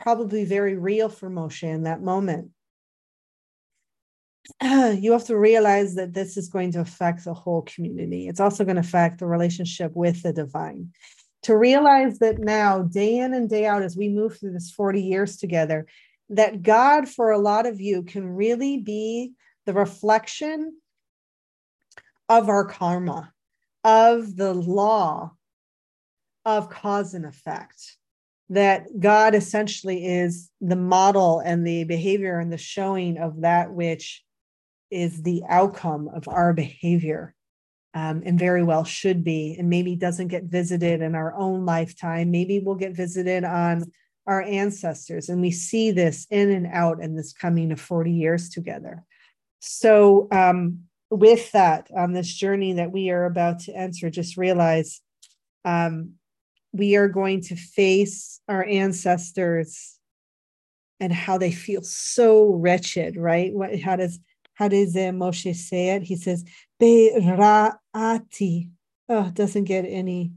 probably 0.01 0.45
very 0.45 0.77
real 0.77 1.09
for 1.09 1.29
moshe 1.29 1.63
in 1.63 1.83
that 1.83 2.03
moment 2.03 2.51
you 4.63 5.13
have 5.13 5.25
to 5.27 5.39
realize 5.39 5.95
that 5.95 6.15
this 6.15 6.37
is 6.37 6.49
going 6.49 6.73
to 6.73 6.81
affect 6.81 7.25
the 7.25 7.35
whole 7.35 7.63
community. 7.63 8.29
It's 8.29 8.41
also 8.41 8.65
going 8.65 8.77
to 8.77 8.81
affect 8.81 9.19
the 9.19 9.27
relationship 9.27 9.93
with 9.95 10.23
the 10.23 10.33
divine. 10.33 10.93
To 11.45 11.57
realize 11.57 12.19
that 12.19 12.39
now, 12.39 12.83
day 12.83 13.19
in 13.19 13.33
and 13.33 13.49
day 13.49 13.67
out, 13.67 13.83
as 13.83 13.97
we 13.97 14.09
move 14.09 14.39
through 14.39 14.53
this 14.53 14.71
40 14.71 15.03
years 15.03 15.37
together, 15.37 15.87
that 16.31 16.63
God, 16.63 17.09
for 17.09 17.31
a 17.31 17.39
lot 17.39 17.67
of 17.67 17.81
you, 17.81 18.03
can 18.03 18.29
really 18.29 18.79
be 18.79 19.33
the 19.67 19.73
reflection 19.73 20.77
of 22.29 22.49
our 22.49 22.65
karma, 22.65 23.33
of 23.85 24.37
the 24.37 24.53
law 24.53 25.33
of 26.45 26.71
cause 26.71 27.15
and 27.15 27.25
effect. 27.25 27.97
That 28.51 28.87
God 28.99 29.35
essentially 29.35 30.07
is 30.07 30.51
the 30.61 30.77
model 30.77 31.41
and 31.41 31.67
the 31.67 31.85
behavior 31.85 32.39
and 32.39 32.53
the 32.53 32.59
showing 32.59 33.19
of 33.19 33.43
that 33.43 33.73
which 33.73 34.25
is 34.91 35.23
the 35.23 35.43
outcome 35.49 36.09
of 36.09 36.29
our 36.29 36.53
behavior 36.53 37.35
um, 37.95 38.23
and 38.25 38.39
very 38.39 38.63
well 38.63 38.85
should 38.85 39.25
be, 39.25 39.57
and 39.59 39.69
maybe 39.69 39.97
doesn't 39.97 40.29
get 40.29 40.45
visited 40.45 41.01
in 41.03 41.15
our 41.15 41.35
own 41.35 41.65
lifetime. 41.67 42.31
Maybe 42.31 42.61
we'll 42.61 42.77
get 42.77 42.95
visited 42.95 43.45
on 43.45 43.91
our 44.27 44.43
ancestors. 44.43 45.29
And 45.29 45.41
we 45.41 45.51
see 45.51 45.91
this 45.91 46.27
in 46.31 46.51
and 46.51 46.67
out 46.67 47.03
in 47.03 47.17
this 47.17 47.33
coming 47.33 47.73
of 47.73 47.81
40 47.81 48.13
years 48.13 48.49
together. 48.49 49.05
So, 49.61 50.29
um, 50.31 50.85
with 51.11 51.51
that, 51.53 51.91
on 51.97 52.13
this 52.13 52.33
journey 52.33 52.75
that 52.75 52.93
we 52.93 53.11
are 53.11 53.25
about 53.25 53.59
to 53.61 53.75
enter, 53.75 54.11
just 54.11 54.37
realize 54.37 55.01
um, 55.65 56.13
we 56.73 56.95
are 56.95 57.09
going 57.09 57.41
to 57.43 57.57
face 57.57 58.41
our 58.47 58.65
ancestors 58.65 59.99
and 61.01 61.13
how 61.13 61.37
they 61.37 61.51
feel 61.51 61.83
so 61.83 62.55
wretched, 62.55 63.17
right? 63.17 63.53
What, 63.53 63.81
how 63.81 63.97
does 63.97 64.21
how 64.61 64.69
does 64.69 64.95
uh, 64.95 65.11
Moshe 65.11 65.57
say 65.57 65.89
it? 65.89 66.03
He 66.03 66.17
says, 66.17 66.45
Be'ra'ati. 66.79 68.69
Oh, 69.09 69.27
it 69.27 69.35
doesn't 69.35 69.65
get 69.65 69.87
any 69.87 70.33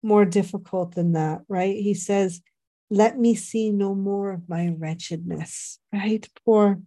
more 0.00 0.24
difficult 0.24 0.94
than 0.94 1.14
that, 1.14 1.40
right? 1.48 1.76
He 1.76 1.92
says, 1.94 2.40
let 2.88 3.18
me 3.18 3.34
see 3.34 3.72
no 3.72 3.96
more 3.96 4.30
of 4.30 4.48
my 4.48 4.72
wretchedness, 4.78 5.80
right? 5.92 6.24
Poor, 6.44 6.80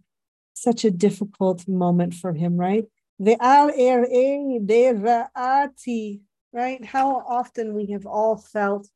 such 0.54 0.86
a 0.86 0.90
difficult 0.90 1.68
moment 1.68 2.14
for 2.14 2.32
him, 2.32 2.56
right? 2.56 2.86
Ve'al 3.20 3.70
er'e 3.78 4.58
be'ra'ati, 4.64 6.20
right? 6.54 6.82
How 6.82 7.16
often 7.16 7.74
we 7.74 7.88
have 7.92 8.06
all 8.06 8.38
felt 8.38 8.88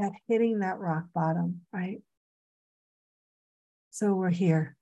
that 0.00 0.12
hitting 0.26 0.58
that 0.58 0.80
rock 0.80 1.04
bottom, 1.14 1.60
right? 1.72 2.02
So 3.90 4.14
we're 4.14 4.30
here 4.30 4.77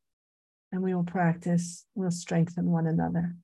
and 0.76 0.84
we 0.84 0.94
will 0.94 1.04
practice, 1.04 1.86
we'll 1.94 2.10
strengthen 2.10 2.70
one 2.70 2.86
another. 2.86 3.34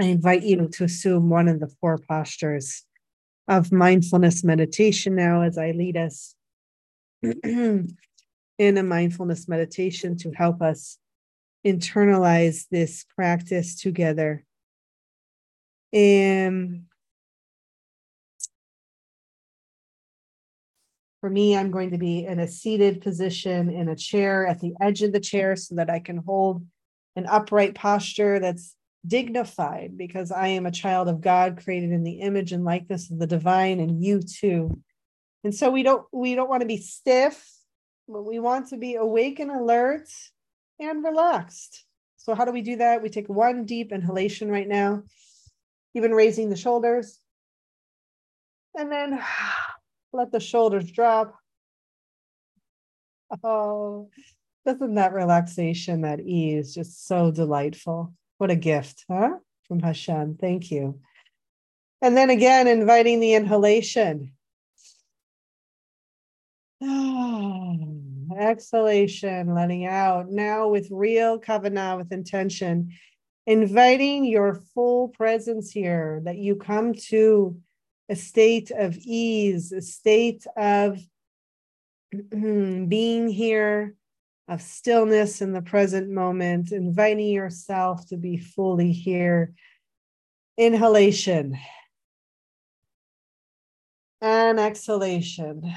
I 0.00 0.04
invite 0.04 0.42
you 0.42 0.66
to 0.66 0.84
assume 0.84 1.28
one 1.28 1.48
of 1.48 1.60
the 1.60 1.70
four 1.82 1.98
postures 1.98 2.84
of 3.46 3.70
mindfulness 3.70 4.42
meditation 4.42 5.14
now 5.14 5.42
as 5.42 5.58
I 5.58 5.72
lead 5.72 5.98
us 5.98 6.34
in 7.22 7.88
a 8.58 8.82
mindfulness 8.82 9.46
meditation 9.48 10.16
to 10.16 10.30
help 10.30 10.62
us 10.62 10.96
internalize 11.62 12.64
this 12.70 13.04
practice 13.14 13.78
together. 13.78 14.46
And 15.92 16.84
For 21.22 21.30
me, 21.30 21.56
I'm 21.56 21.70
going 21.70 21.92
to 21.92 21.98
be 21.98 22.26
in 22.26 22.40
a 22.40 22.48
seated 22.48 23.00
position 23.00 23.70
in 23.70 23.88
a 23.88 23.94
chair 23.94 24.44
at 24.44 24.58
the 24.58 24.74
edge 24.80 25.02
of 25.02 25.12
the 25.12 25.20
chair 25.20 25.54
so 25.54 25.76
that 25.76 25.88
I 25.88 26.00
can 26.00 26.16
hold 26.16 26.66
an 27.14 27.26
upright 27.26 27.76
posture 27.76 28.40
that's 28.40 28.74
dignified 29.06 29.96
because 29.96 30.32
I 30.32 30.48
am 30.48 30.66
a 30.66 30.72
child 30.72 31.08
of 31.08 31.20
God 31.20 31.60
created 31.62 31.92
in 31.92 32.02
the 32.02 32.22
image 32.22 32.50
and 32.50 32.64
likeness 32.64 33.08
of 33.08 33.20
the 33.20 33.28
divine 33.28 33.78
and 33.78 34.02
you 34.02 34.20
too. 34.20 34.82
And 35.44 35.54
so 35.54 35.70
we 35.70 35.84
don't 35.84 36.04
we 36.12 36.34
don't 36.34 36.50
want 36.50 36.62
to 36.62 36.66
be 36.66 36.78
stiff, 36.78 37.48
but 38.08 38.24
we 38.24 38.40
want 38.40 38.70
to 38.70 38.76
be 38.76 38.96
awake 38.96 39.38
and 39.38 39.52
alert 39.52 40.08
and 40.80 41.04
relaxed. 41.04 41.84
So 42.16 42.34
how 42.34 42.44
do 42.44 42.50
we 42.50 42.62
do 42.62 42.76
that? 42.76 43.00
We 43.00 43.10
take 43.10 43.28
one 43.28 43.64
deep 43.64 43.92
inhalation 43.92 44.50
right 44.50 44.66
now, 44.66 45.04
even 45.94 46.10
raising 46.10 46.50
the 46.50 46.56
shoulders. 46.56 47.20
And 48.76 48.90
then 48.90 49.22
let 50.12 50.32
the 50.32 50.40
shoulders 50.40 50.90
drop. 50.90 51.34
Oh, 53.42 54.10
doesn't 54.66 54.94
that 54.94 55.14
relaxation, 55.14 56.02
that 56.02 56.20
ease, 56.20 56.74
just 56.74 57.06
so 57.06 57.30
delightful? 57.30 58.12
What 58.38 58.50
a 58.50 58.56
gift, 58.56 59.04
huh? 59.10 59.38
From 59.66 59.80
Hashem. 59.80 60.36
Thank 60.40 60.70
you. 60.70 61.00
And 62.02 62.16
then 62.16 62.30
again, 62.30 62.66
inviting 62.66 63.20
the 63.20 63.34
inhalation. 63.34 64.32
Oh, 66.82 67.76
exhalation, 68.36 69.54
letting 69.54 69.86
out. 69.86 70.30
Now 70.30 70.68
with 70.68 70.88
real 70.90 71.40
kavanah, 71.40 71.96
with 71.96 72.12
intention, 72.12 72.92
inviting 73.46 74.24
your 74.24 74.56
full 74.74 75.08
presence 75.08 75.70
here, 75.70 76.20
that 76.24 76.38
you 76.38 76.56
come 76.56 76.92
to 76.94 77.56
a 78.08 78.16
state 78.16 78.70
of 78.70 78.96
ease, 78.98 79.72
a 79.72 79.82
state 79.82 80.46
of 80.56 80.98
being 82.30 83.28
here, 83.28 83.94
of 84.48 84.60
stillness 84.60 85.40
in 85.40 85.52
the 85.52 85.62
present 85.62 86.10
moment, 86.10 86.72
inviting 86.72 87.28
yourself 87.28 88.06
to 88.08 88.16
be 88.16 88.36
fully 88.36 88.92
here. 88.92 89.54
Inhalation 90.58 91.56
and 94.20 94.60
exhalation. 94.60 95.74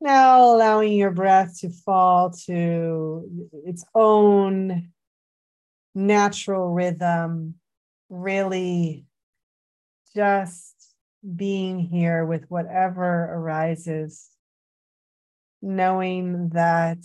Now 0.00 0.54
allowing 0.54 0.92
your 0.92 1.10
breath 1.10 1.60
to 1.60 1.70
fall 1.70 2.30
to 2.46 3.50
its 3.64 3.84
own 3.94 4.92
natural 5.94 6.72
rhythm 6.72 7.56
really 8.08 9.04
just 10.14 10.74
being 11.34 11.78
here 11.78 12.24
with 12.24 12.44
whatever 12.48 13.24
arises, 13.32 14.28
knowing 15.60 16.50
that 16.50 16.98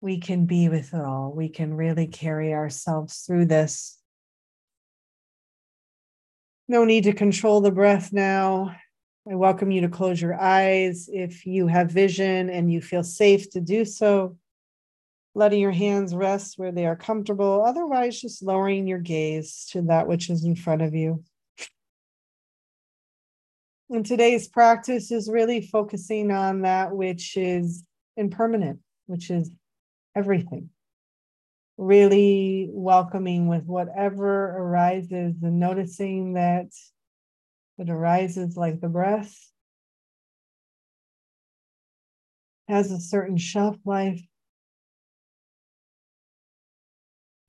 we 0.00 0.18
can 0.18 0.46
be 0.46 0.68
with 0.68 0.94
it 0.94 1.00
all. 1.00 1.32
We 1.32 1.48
can 1.48 1.74
really 1.74 2.06
carry 2.06 2.54
ourselves 2.54 3.18
through 3.26 3.46
this. 3.46 3.98
No 6.68 6.84
need 6.84 7.04
to 7.04 7.12
control 7.12 7.60
the 7.60 7.70
breath 7.70 8.12
now. 8.12 8.76
I 9.28 9.34
welcome 9.34 9.72
you 9.72 9.80
to 9.80 9.88
close 9.88 10.20
your 10.20 10.40
eyes 10.40 11.08
if 11.12 11.46
you 11.46 11.66
have 11.66 11.90
vision 11.90 12.48
and 12.48 12.72
you 12.72 12.80
feel 12.80 13.02
safe 13.02 13.50
to 13.50 13.60
do 13.60 13.84
so 13.84 14.36
letting 15.36 15.60
your 15.60 15.70
hands 15.70 16.14
rest 16.14 16.54
where 16.56 16.72
they 16.72 16.86
are 16.86 16.96
comfortable. 16.96 17.62
Otherwise, 17.62 18.18
just 18.18 18.42
lowering 18.42 18.86
your 18.86 18.98
gaze 18.98 19.66
to 19.70 19.82
that 19.82 20.08
which 20.08 20.30
is 20.30 20.46
in 20.46 20.56
front 20.56 20.80
of 20.80 20.94
you. 20.94 21.22
And 23.90 24.04
today's 24.04 24.48
practice 24.48 25.12
is 25.12 25.30
really 25.30 25.60
focusing 25.60 26.30
on 26.30 26.62
that 26.62 26.96
which 26.96 27.36
is 27.36 27.84
impermanent, 28.16 28.80
which 29.04 29.30
is 29.30 29.50
everything. 30.16 30.70
Really 31.76 32.70
welcoming 32.72 33.46
with 33.46 33.66
whatever 33.66 34.56
arises 34.56 35.34
and 35.42 35.60
noticing 35.60 36.32
that 36.32 36.68
it 37.76 37.90
arises 37.90 38.56
like 38.56 38.80
the 38.80 38.88
breath, 38.88 39.36
has 42.68 42.90
a 42.90 42.98
certain 42.98 43.36
shelf 43.36 43.76
life, 43.84 44.22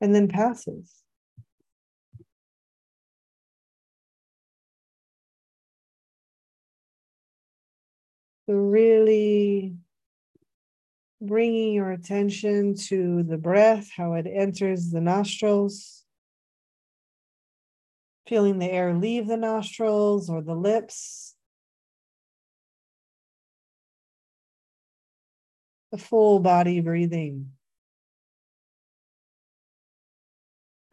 and 0.01 0.13
then 0.13 0.27
passes. 0.27 1.03
So, 8.47 8.53
really 8.53 9.75
bringing 11.19 11.73
your 11.73 11.91
attention 11.91 12.75
to 12.75 13.23
the 13.23 13.37
breath, 13.37 13.89
how 13.95 14.13
it 14.13 14.27
enters 14.27 14.91
the 14.91 15.01
nostrils, 15.01 16.05
feeling 18.27 18.59
the 18.59 18.71
air 18.71 18.93
leave 18.93 19.27
the 19.27 19.37
nostrils 19.37 20.29
or 20.29 20.41
the 20.41 20.55
lips. 20.55 21.35
The 25.91 25.97
full 25.97 26.39
body 26.39 26.81
breathing. 26.81 27.56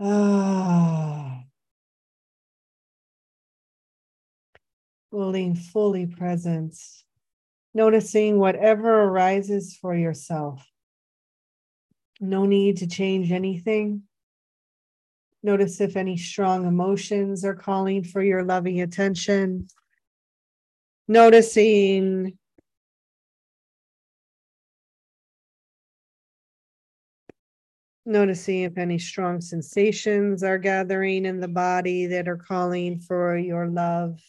Ah. 0.07 1.45
Feeling 5.11 5.55
fully 5.55 6.05
present, 6.07 6.77
noticing 7.73 8.39
whatever 8.39 9.05
arises 9.05 9.79
for 9.81 9.95
yourself. 9.95 10.63
No 12.21 12.45
need 12.45 12.77
to 12.79 12.87
change 12.87 13.33
anything. 13.33 14.03
Notice 15.43 15.81
if 15.81 15.97
any 15.97 16.19
strong 16.19 16.67
emotions 16.67 17.43
are 17.43 17.55
calling 17.55 18.05
for 18.05 18.23
your 18.23 18.43
loving 18.43 18.83
attention. 18.83 19.69
Noticing 21.09 22.37
Noticing 28.07 28.63
if 28.63 28.77
any 28.77 28.99
strong 28.99 29.41
sensations 29.41 30.43
are 30.43 30.59
gathering 30.59 31.25
in 31.25 31.41
the 31.41 31.49
body 31.49 32.07
that 32.07 32.29
are 32.29 32.37
calling 32.37 33.01
for 33.01 33.37
your 33.37 33.67
love. 33.67 34.21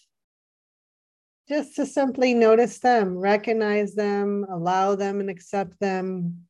Just 1.50 1.76
to 1.76 1.86
simply 1.86 2.34
notice 2.34 2.80
them, 2.80 3.18
recognize 3.18 3.94
them, 3.94 4.46
allow 4.50 4.96
them, 4.96 5.20
and 5.20 5.30
accept 5.30 5.80
them. 5.80 6.46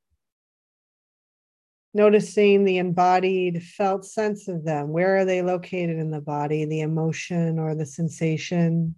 Noticing 1.94 2.64
the 2.64 2.78
embodied 2.78 3.64
felt 3.64 4.06
sense 4.06 4.48
of 4.48 4.64
them. 4.64 4.90
Where 4.90 5.18
are 5.18 5.26
they 5.26 5.42
located 5.42 5.98
in 5.98 6.12
the 6.12 6.22
body? 6.22 6.66
The 6.66 6.82
emotion 6.82 7.58
or 7.58 7.74
the 7.74 7.86
sensation? 7.86 8.96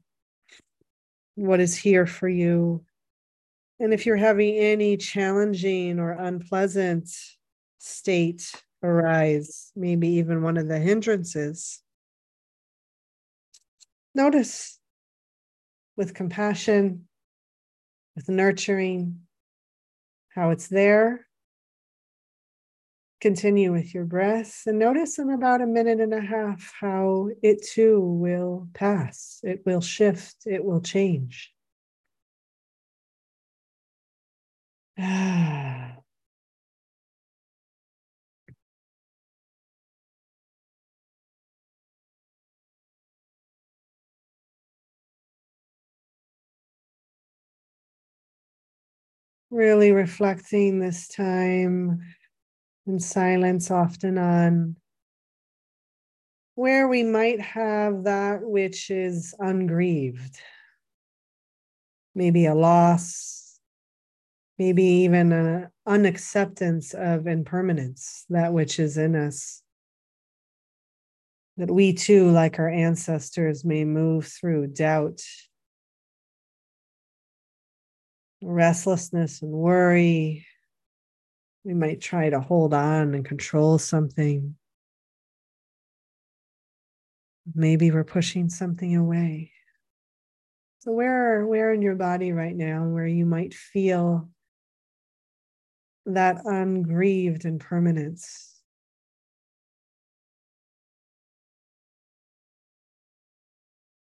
What 1.35 1.59
is 1.59 1.75
here 1.75 2.05
for 2.05 2.27
you? 2.27 2.83
And 3.79 3.93
if 3.93 4.05
you're 4.05 4.17
having 4.17 4.55
any 4.55 4.97
challenging 4.97 5.99
or 5.99 6.11
unpleasant 6.11 7.09
state 7.79 8.51
arise, 8.83 9.71
maybe 9.75 10.07
even 10.07 10.41
one 10.41 10.57
of 10.57 10.67
the 10.67 10.79
hindrances. 10.79 11.81
Notice 14.15 14.79
with 15.95 16.13
compassion, 16.13 17.07
with 18.15 18.29
nurturing, 18.29 19.21
how 20.29 20.51
it's 20.51 20.67
there. 20.67 21.27
Continue 23.19 23.71
with 23.71 23.95
your 23.95 24.05
breath 24.05 24.61
and 24.67 24.77
notice 24.77 25.17
in 25.17 25.31
about 25.31 25.61
a 25.61 25.65
minute 25.65 25.99
and 25.99 26.13
a 26.13 26.21
half 26.21 26.71
how 26.79 27.29
it 27.41 27.63
too 27.63 27.99
will 27.99 28.67
pass, 28.75 29.39
it 29.43 29.65
will 29.65 29.81
shift, 29.81 30.35
it 30.45 30.63
will 30.63 30.81
change. 30.81 31.51
Ah. 34.99 36.06
Really 49.49 49.91
reflecting 49.93 50.79
this 50.79 51.07
time 51.07 52.01
in 52.85 52.99
silence, 52.99 53.71
often 53.71 54.17
on 54.17 54.75
where 56.55 56.87
we 56.87 57.03
might 57.03 57.39
have 57.39 58.03
that 58.03 58.39
which 58.41 58.89
is 58.89 59.33
ungrieved. 59.39 60.37
Maybe 62.15 62.47
a 62.47 62.55
loss, 62.55 63.59
maybe 64.57 64.83
even 64.83 65.31
an 65.31 65.69
unacceptance 65.85 66.93
of 66.93 67.27
impermanence, 67.27 68.25
that 68.29 68.53
which 68.53 68.79
is 68.79 68.97
in 68.97 69.15
us. 69.15 69.61
That 71.57 71.71
we 71.71 71.93
too, 71.93 72.31
like 72.31 72.59
our 72.59 72.69
ancestors, 72.69 73.63
may 73.63 73.85
move 73.85 74.27
through 74.27 74.67
doubt 74.67 75.21
restlessness 78.41 79.41
and 79.41 79.51
worry. 79.51 80.45
We 81.63 81.73
might 81.73 82.01
try 82.01 82.29
to 82.29 82.39
hold 82.39 82.73
on 82.73 83.13
and 83.13 83.25
control 83.25 83.77
something. 83.77 84.55
Maybe 87.53 87.91
we're 87.91 88.03
pushing 88.03 88.49
something 88.49 88.95
away. 88.95 89.51
So 90.79 90.91
where 90.91 91.45
where 91.45 91.73
in 91.73 91.81
your 91.81 91.95
body 91.95 92.31
right 92.31 92.55
now 92.55 92.87
where 92.87 93.07
you 93.07 93.25
might 93.25 93.53
feel 93.53 94.29
that 96.05 96.45
ungrieved 96.45 97.45
impermanence? 97.45 98.53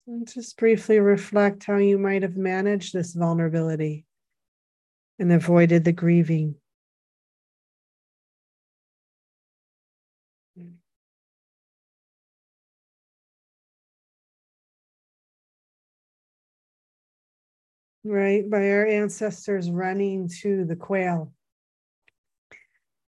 And 0.07 0.27
just 0.27 0.57
briefly 0.57 0.99
reflect 0.99 1.65
how 1.65 1.77
you 1.77 1.97
might 1.97 2.21
have 2.21 2.37
managed 2.37 2.93
this 2.93 3.13
vulnerability 3.13 4.06
and 5.19 5.31
avoided 5.31 5.83
the 5.83 5.91
grieving. 5.91 6.55
Right, 18.03 18.49
by 18.49 18.69
our 18.69 18.85
ancestors 18.85 19.69
running 19.69 20.29
to 20.41 20.63
the 20.63 20.77
quail, 20.77 21.33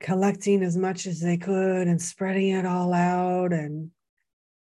collecting 0.01 0.63
as 0.63 0.77
much 0.77 1.07
as 1.07 1.21
they 1.21 1.39
could 1.39 1.89
and 1.89 2.03
spreading 2.03 2.51
it 2.51 2.67
all 2.67 2.93
out 2.93 3.55
and 3.55 3.91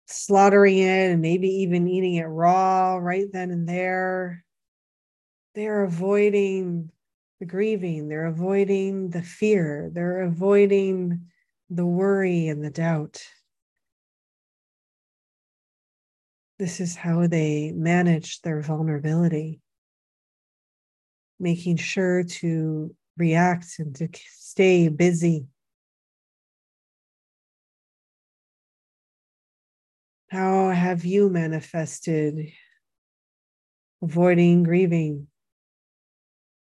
slaughtering 0.08 0.80
it 0.80 1.12
and 1.12 1.22
maybe 1.22 1.48
even 1.48 1.88
eating 1.88 2.16
it 2.16 2.26
raw 2.26 2.96
right 2.96 3.32
then 3.32 3.52
and 3.52 3.70
there. 3.70 4.44
They're 5.56 5.84
avoiding 5.84 6.92
the 7.40 7.46
grieving, 7.46 8.10
they're 8.10 8.26
avoiding 8.26 9.12
the 9.12 9.22
fear, 9.24 9.90
they're 9.94 10.22
avoiding 10.24 11.28
the 11.70 11.86
worry 11.86 12.48
and 12.48 12.64
the 12.64 12.70
doubt. 12.70 13.24
This 16.58 16.82
is 16.82 16.98
how 16.98 17.28
they 17.28 17.72
manage 17.72 18.42
their 18.42 18.62
vulnerability, 18.62 19.62
making 21.40 21.78
sure 21.78 22.24
to 22.24 22.94
react 23.16 23.80
and 23.80 23.96
to 23.96 24.10
stay 24.28 24.90
busy. 24.90 25.48
How 30.30 30.72
have 30.72 31.06
you 31.06 31.30
manifested 31.30 32.52
avoiding 34.02 34.64
grieving? 34.64 35.29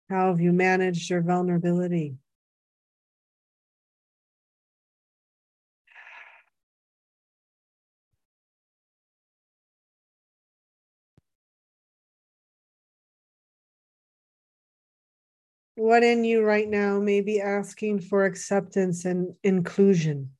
How 0.08 0.28
have 0.30 0.40
you 0.40 0.50
managed 0.52 1.10
your 1.10 1.20
vulnerability? 1.20 2.16
What 15.76 16.02
in 16.02 16.24
you 16.24 16.42
right 16.42 16.68
now 16.68 16.98
may 16.98 17.20
be 17.20 17.40
asking 17.40 18.00
for 18.00 18.24
acceptance 18.24 19.04
and 19.04 19.36
inclusion? 19.44 20.30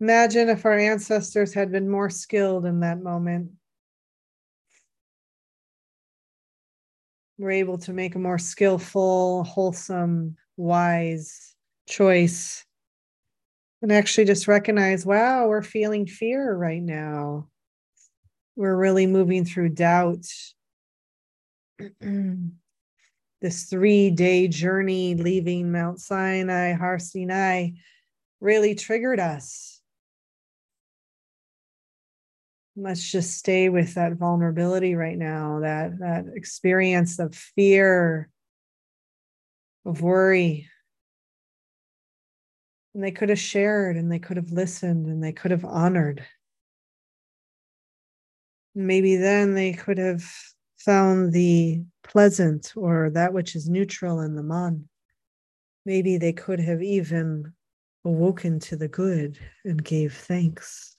Imagine 0.00 0.48
if 0.48 0.64
our 0.64 0.78
ancestors 0.78 1.52
had 1.52 1.70
been 1.70 1.88
more 1.88 2.08
skilled 2.08 2.64
in 2.64 2.80
that 2.80 3.02
moment. 3.02 3.50
We're 7.36 7.50
able 7.50 7.76
to 7.78 7.92
make 7.92 8.14
a 8.14 8.18
more 8.18 8.38
skillful, 8.38 9.44
wholesome, 9.44 10.36
wise 10.56 11.54
choice. 11.86 12.64
And 13.82 13.92
actually 13.92 14.24
just 14.24 14.48
recognize 14.48 15.04
wow, 15.04 15.48
we're 15.48 15.62
feeling 15.62 16.06
fear 16.06 16.54
right 16.54 16.82
now. 16.82 17.48
We're 18.56 18.76
really 18.76 19.06
moving 19.06 19.44
through 19.44 19.70
doubt. 19.70 20.26
this 23.40 23.64
three 23.64 24.10
day 24.10 24.48
journey 24.48 25.14
leaving 25.14 25.72
Mount 25.72 26.00
Sinai, 26.00 26.72
Har 26.72 26.98
Sinai, 26.98 27.70
really 28.40 28.74
triggered 28.74 29.20
us 29.20 29.69
let's 32.76 33.10
just 33.10 33.36
stay 33.36 33.68
with 33.68 33.94
that 33.94 34.14
vulnerability 34.14 34.94
right 34.94 35.18
now 35.18 35.60
that 35.60 35.98
that 35.98 36.26
experience 36.34 37.18
of 37.18 37.34
fear 37.34 38.28
of 39.84 40.02
worry. 40.02 40.68
And 42.94 43.04
they 43.04 43.10
could 43.10 43.28
have 43.28 43.38
shared 43.38 43.96
and 43.96 44.10
they 44.10 44.18
could 44.18 44.36
have 44.36 44.50
listened 44.50 45.06
and 45.06 45.22
they 45.22 45.32
could 45.32 45.50
have 45.50 45.64
honored. 45.64 46.24
Maybe 48.74 49.16
then 49.16 49.54
they 49.54 49.72
could 49.72 49.98
have 49.98 50.24
found 50.78 51.32
the 51.32 51.82
pleasant 52.02 52.72
or 52.76 53.10
that 53.10 53.32
which 53.32 53.54
is 53.54 53.68
neutral 53.68 54.20
in 54.20 54.34
the 54.34 54.42
man. 54.42 54.88
Maybe 55.84 56.18
they 56.18 56.32
could 56.32 56.60
have 56.60 56.82
even 56.82 57.52
awoken 58.04 58.58
to 58.60 58.76
the 58.76 58.88
good 58.88 59.38
and 59.64 59.82
gave 59.82 60.14
thanks 60.14 60.89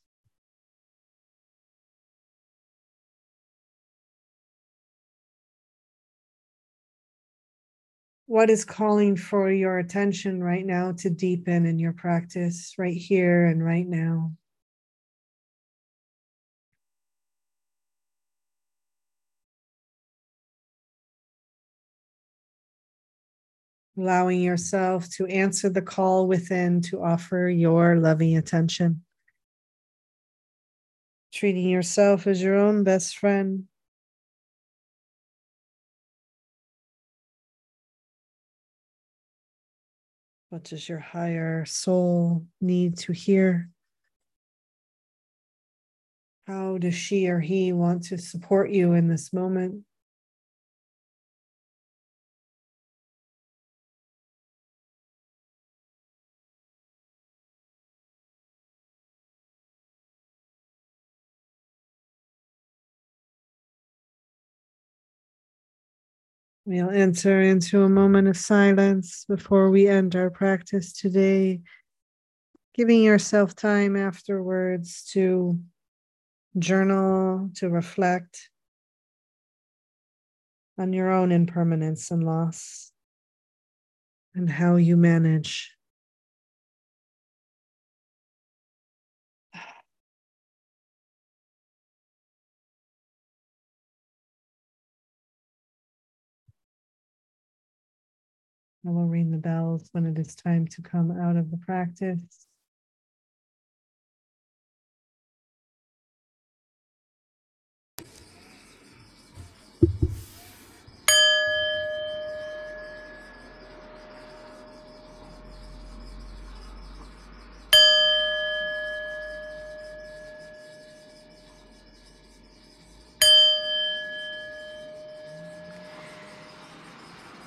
what 8.31 8.49
is 8.49 8.63
calling 8.63 9.17
for 9.17 9.51
your 9.51 9.77
attention 9.77 10.41
right 10.41 10.65
now 10.65 10.93
to 10.93 11.09
deepen 11.09 11.65
in 11.65 11.77
your 11.77 11.91
practice 11.91 12.73
right 12.77 12.95
here 12.95 13.45
and 13.45 13.61
right 13.61 13.85
now. 13.85 14.31
Allowing 23.97 24.39
yourself 24.39 25.09
to 25.09 25.25
answer 25.25 25.69
the 25.69 25.81
call 25.81 26.25
within 26.25 26.79
to 26.83 27.03
offer 27.03 27.49
your 27.49 27.97
loving 27.97 28.37
attention. 28.37 29.03
Treating 31.33 31.67
yourself 31.67 32.27
as 32.27 32.41
your 32.41 32.55
own 32.55 32.85
best 32.85 33.17
friend. 33.17 33.67
What 40.51 40.65
does 40.65 40.89
your 40.89 40.99
higher 40.99 41.63
soul 41.63 42.45
need 42.59 42.97
to 42.97 43.13
hear? 43.13 43.69
How 46.45 46.77
does 46.77 46.93
she 46.93 47.29
or 47.29 47.39
he 47.39 47.71
want 47.71 48.03
to 48.07 48.17
support 48.17 48.69
you 48.69 48.91
in 48.91 49.07
this 49.07 49.31
moment? 49.31 49.85
We'll 66.71 66.89
enter 66.89 67.41
into 67.41 67.83
a 67.83 67.89
moment 67.89 68.29
of 68.29 68.37
silence 68.37 69.25
before 69.27 69.69
we 69.69 69.89
end 69.89 70.15
our 70.15 70.29
practice 70.29 70.93
today, 70.93 71.59
giving 72.73 73.03
yourself 73.03 73.57
time 73.57 73.97
afterwards 73.97 75.03
to 75.11 75.59
journal, 76.57 77.49
to 77.55 77.67
reflect 77.67 78.49
on 80.77 80.93
your 80.93 81.11
own 81.11 81.33
impermanence 81.33 82.09
and 82.09 82.23
loss 82.23 82.93
and 84.33 84.49
how 84.49 84.77
you 84.77 84.95
manage 84.95 85.75
I 98.85 98.89
will 98.89 99.05
ring 99.05 99.31
the 99.31 99.37
bells 99.37 99.89
when 99.91 100.05
it 100.05 100.17
is 100.17 100.35
time 100.35 100.67
to 100.69 100.81
come 100.81 101.11
out 101.11 101.37
of 101.37 101.51
the 101.51 101.57
practice. 101.57 102.47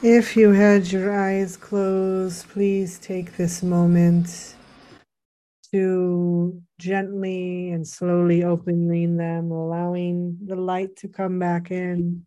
If 0.04 0.36
you 0.36 0.50
had 0.50 0.92
your 0.92 1.18
eyes 1.18 1.56
closed, 1.56 2.46
please 2.50 2.98
take 2.98 3.38
this 3.38 3.62
moment 3.62 4.54
to 5.72 6.60
gently 6.78 7.70
and 7.70 7.88
slowly 7.88 8.44
opening 8.44 9.16
them, 9.16 9.50
allowing 9.50 10.36
the 10.44 10.56
light 10.56 10.94
to 10.96 11.08
come 11.08 11.38
back 11.38 11.70
in, 11.70 12.26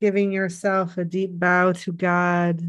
giving 0.00 0.32
yourself 0.32 0.96
a 0.96 1.04
deep 1.04 1.38
bow 1.38 1.72
to 1.72 1.92
God, 1.92 2.62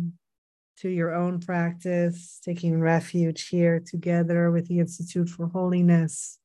to 0.80 0.89
your 0.89 1.15
own 1.15 1.39
practice, 1.39 2.41
taking 2.43 2.78
refuge 2.78 3.47
here 3.47 3.80
together 3.80 4.51
with 4.51 4.67
the 4.67 4.80
Institute 4.80 5.30
for 5.30 5.47
Holiness. 5.47 6.39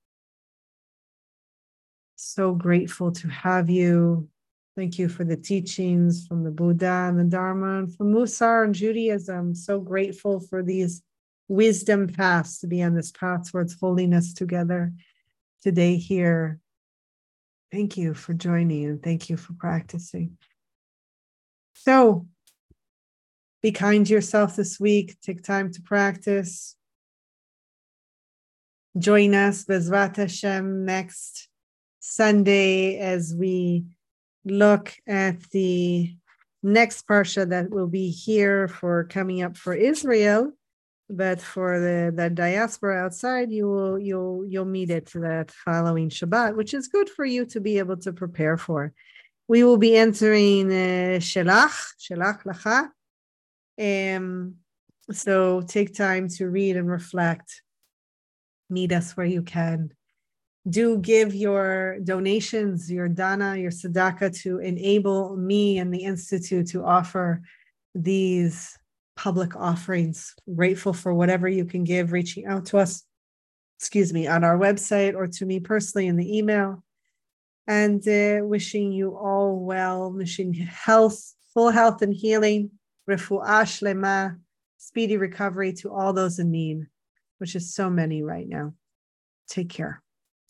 So 2.14 2.54
grateful 2.54 3.10
to 3.10 3.26
have 3.26 3.68
you 3.68 4.28
Thank 4.76 4.98
you 4.98 5.08
for 5.08 5.24
the 5.24 5.38
teachings 5.38 6.26
from 6.26 6.44
the 6.44 6.50
Buddha 6.50 7.06
and 7.08 7.18
the 7.18 7.24
Dharma 7.24 7.78
and 7.78 7.96
from 7.96 8.12
Mussar 8.12 8.62
and 8.62 8.74
Judaism. 8.74 9.54
So 9.54 9.80
grateful 9.80 10.38
for 10.38 10.62
these 10.62 11.02
wisdom 11.48 12.08
paths 12.08 12.58
to 12.58 12.66
be 12.66 12.82
on 12.82 12.94
this 12.94 13.10
path 13.10 13.50
towards 13.50 13.80
holiness 13.80 14.34
together 14.34 14.92
today 15.62 15.96
here. 15.96 16.60
Thank 17.72 17.96
you 17.96 18.12
for 18.12 18.34
joining 18.34 18.84
and 18.84 19.02
thank 19.02 19.30
you 19.30 19.38
for 19.38 19.54
practicing. 19.54 20.36
So 21.74 22.26
be 23.62 23.72
kind 23.72 24.04
to 24.04 24.12
yourself 24.12 24.56
this 24.56 24.78
week. 24.78 25.16
Take 25.22 25.42
time 25.42 25.72
to 25.72 25.80
practice. 25.80 26.76
Join 28.98 29.34
us, 29.34 29.64
Bezrat 29.64 30.16
Hashem, 30.16 30.84
next 30.84 31.48
Sunday 32.00 32.98
as 32.98 33.34
we 33.34 33.86
look 34.46 34.94
at 35.06 35.40
the 35.50 36.14
next 36.62 37.06
parsha 37.06 37.48
that 37.48 37.70
will 37.70 37.86
be 37.86 38.10
here 38.10 38.68
for 38.68 39.04
coming 39.04 39.42
up 39.42 39.56
for 39.56 39.74
Israel, 39.74 40.52
but 41.10 41.40
for 41.40 41.78
the, 41.78 42.12
the 42.14 42.30
diaspora 42.30 43.04
outside, 43.04 43.50
you 43.50 43.68
will 43.68 43.98
you'll 43.98 44.44
you'll 44.46 44.64
meet 44.64 44.90
it 44.90 45.10
that 45.14 45.50
following 45.50 46.08
Shabbat, 46.08 46.56
which 46.56 46.74
is 46.74 46.88
good 46.88 47.08
for 47.08 47.24
you 47.24 47.44
to 47.46 47.60
be 47.60 47.78
able 47.78 47.96
to 47.98 48.12
prepare 48.12 48.56
for. 48.56 48.92
We 49.48 49.62
will 49.62 49.78
be 49.78 49.96
entering 49.96 50.66
uh, 50.72 51.20
Shelach, 51.20 51.92
Shelach 52.00 52.42
Lacha. 52.44 52.88
Um, 53.78 54.56
so 55.12 55.60
take 55.60 55.94
time 55.94 56.28
to 56.30 56.48
read 56.48 56.76
and 56.76 56.90
reflect. 56.90 57.62
Meet 58.68 58.90
us 58.90 59.16
where 59.16 59.26
you 59.26 59.42
can 59.42 59.92
do 60.68 60.98
give 60.98 61.34
your 61.34 61.98
donations, 62.00 62.90
your 62.90 63.08
dana, 63.08 63.56
your 63.56 63.70
tzedakah 63.70 64.36
to 64.42 64.58
enable 64.58 65.36
me 65.36 65.78
and 65.78 65.94
the 65.94 66.02
Institute 66.04 66.66
to 66.68 66.84
offer 66.84 67.42
these 67.94 68.76
public 69.16 69.54
offerings. 69.56 70.34
Grateful 70.54 70.92
for 70.92 71.14
whatever 71.14 71.48
you 71.48 71.64
can 71.64 71.84
give, 71.84 72.12
reaching 72.12 72.46
out 72.46 72.66
to 72.66 72.78
us, 72.78 73.04
excuse 73.78 74.12
me, 74.12 74.26
on 74.26 74.42
our 74.42 74.58
website 74.58 75.14
or 75.14 75.28
to 75.28 75.46
me 75.46 75.60
personally 75.60 76.08
in 76.08 76.16
the 76.16 76.36
email. 76.36 76.82
And 77.68 78.06
uh, 78.06 78.44
wishing 78.44 78.92
you 78.92 79.16
all 79.16 79.58
well, 79.58 80.12
wishing 80.12 80.52
health, 80.52 81.34
full 81.52 81.70
health 81.70 82.02
and 82.02 82.14
healing, 82.14 82.70
refuah 83.08 83.62
shlema, 83.62 84.38
speedy 84.78 85.16
recovery 85.16 85.72
to 85.74 85.92
all 85.92 86.12
those 86.12 86.38
in 86.38 86.50
need, 86.50 86.86
which 87.38 87.56
is 87.56 87.74
so 87.74 87.88
many 87.88 88.22
right 88.22 88.48
now. 88.48 88.74
Take 89.48 89.70
care. 89.70 90.02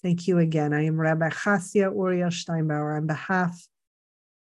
Thank 0.07 0.29
you 0.29 0.39
again. 0.39 0.73
I 0.73 0.85
am 0.85 1.01
Rabbi 1.01 1.31
Chasya 1.31 1.93
Uriel 1.93 2.29
Steinbauer. 2.29 2.97
On 2.97 3.09
behalf 3.09 3.67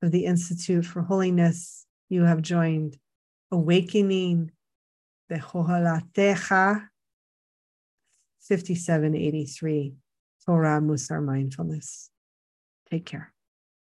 of 0.03 0.11
the 0.11 0.25
Institute 0.25 0.85
for 0.85 1.03
Holiness, 1.03 1.87
you 2.09 2.25
have 2.25 2.43
joined 2.43 2.99
Awakening 3.53 4.51
the 5.29 5.37
Chohalatecha 5.37 6.89
5783 8.41 9.95
Torah 10.45 10.81
Mussar 10.81 11.25
Mindfulness. 11.25 12.11
Take 12.91 13.07
care. 13.07 13.33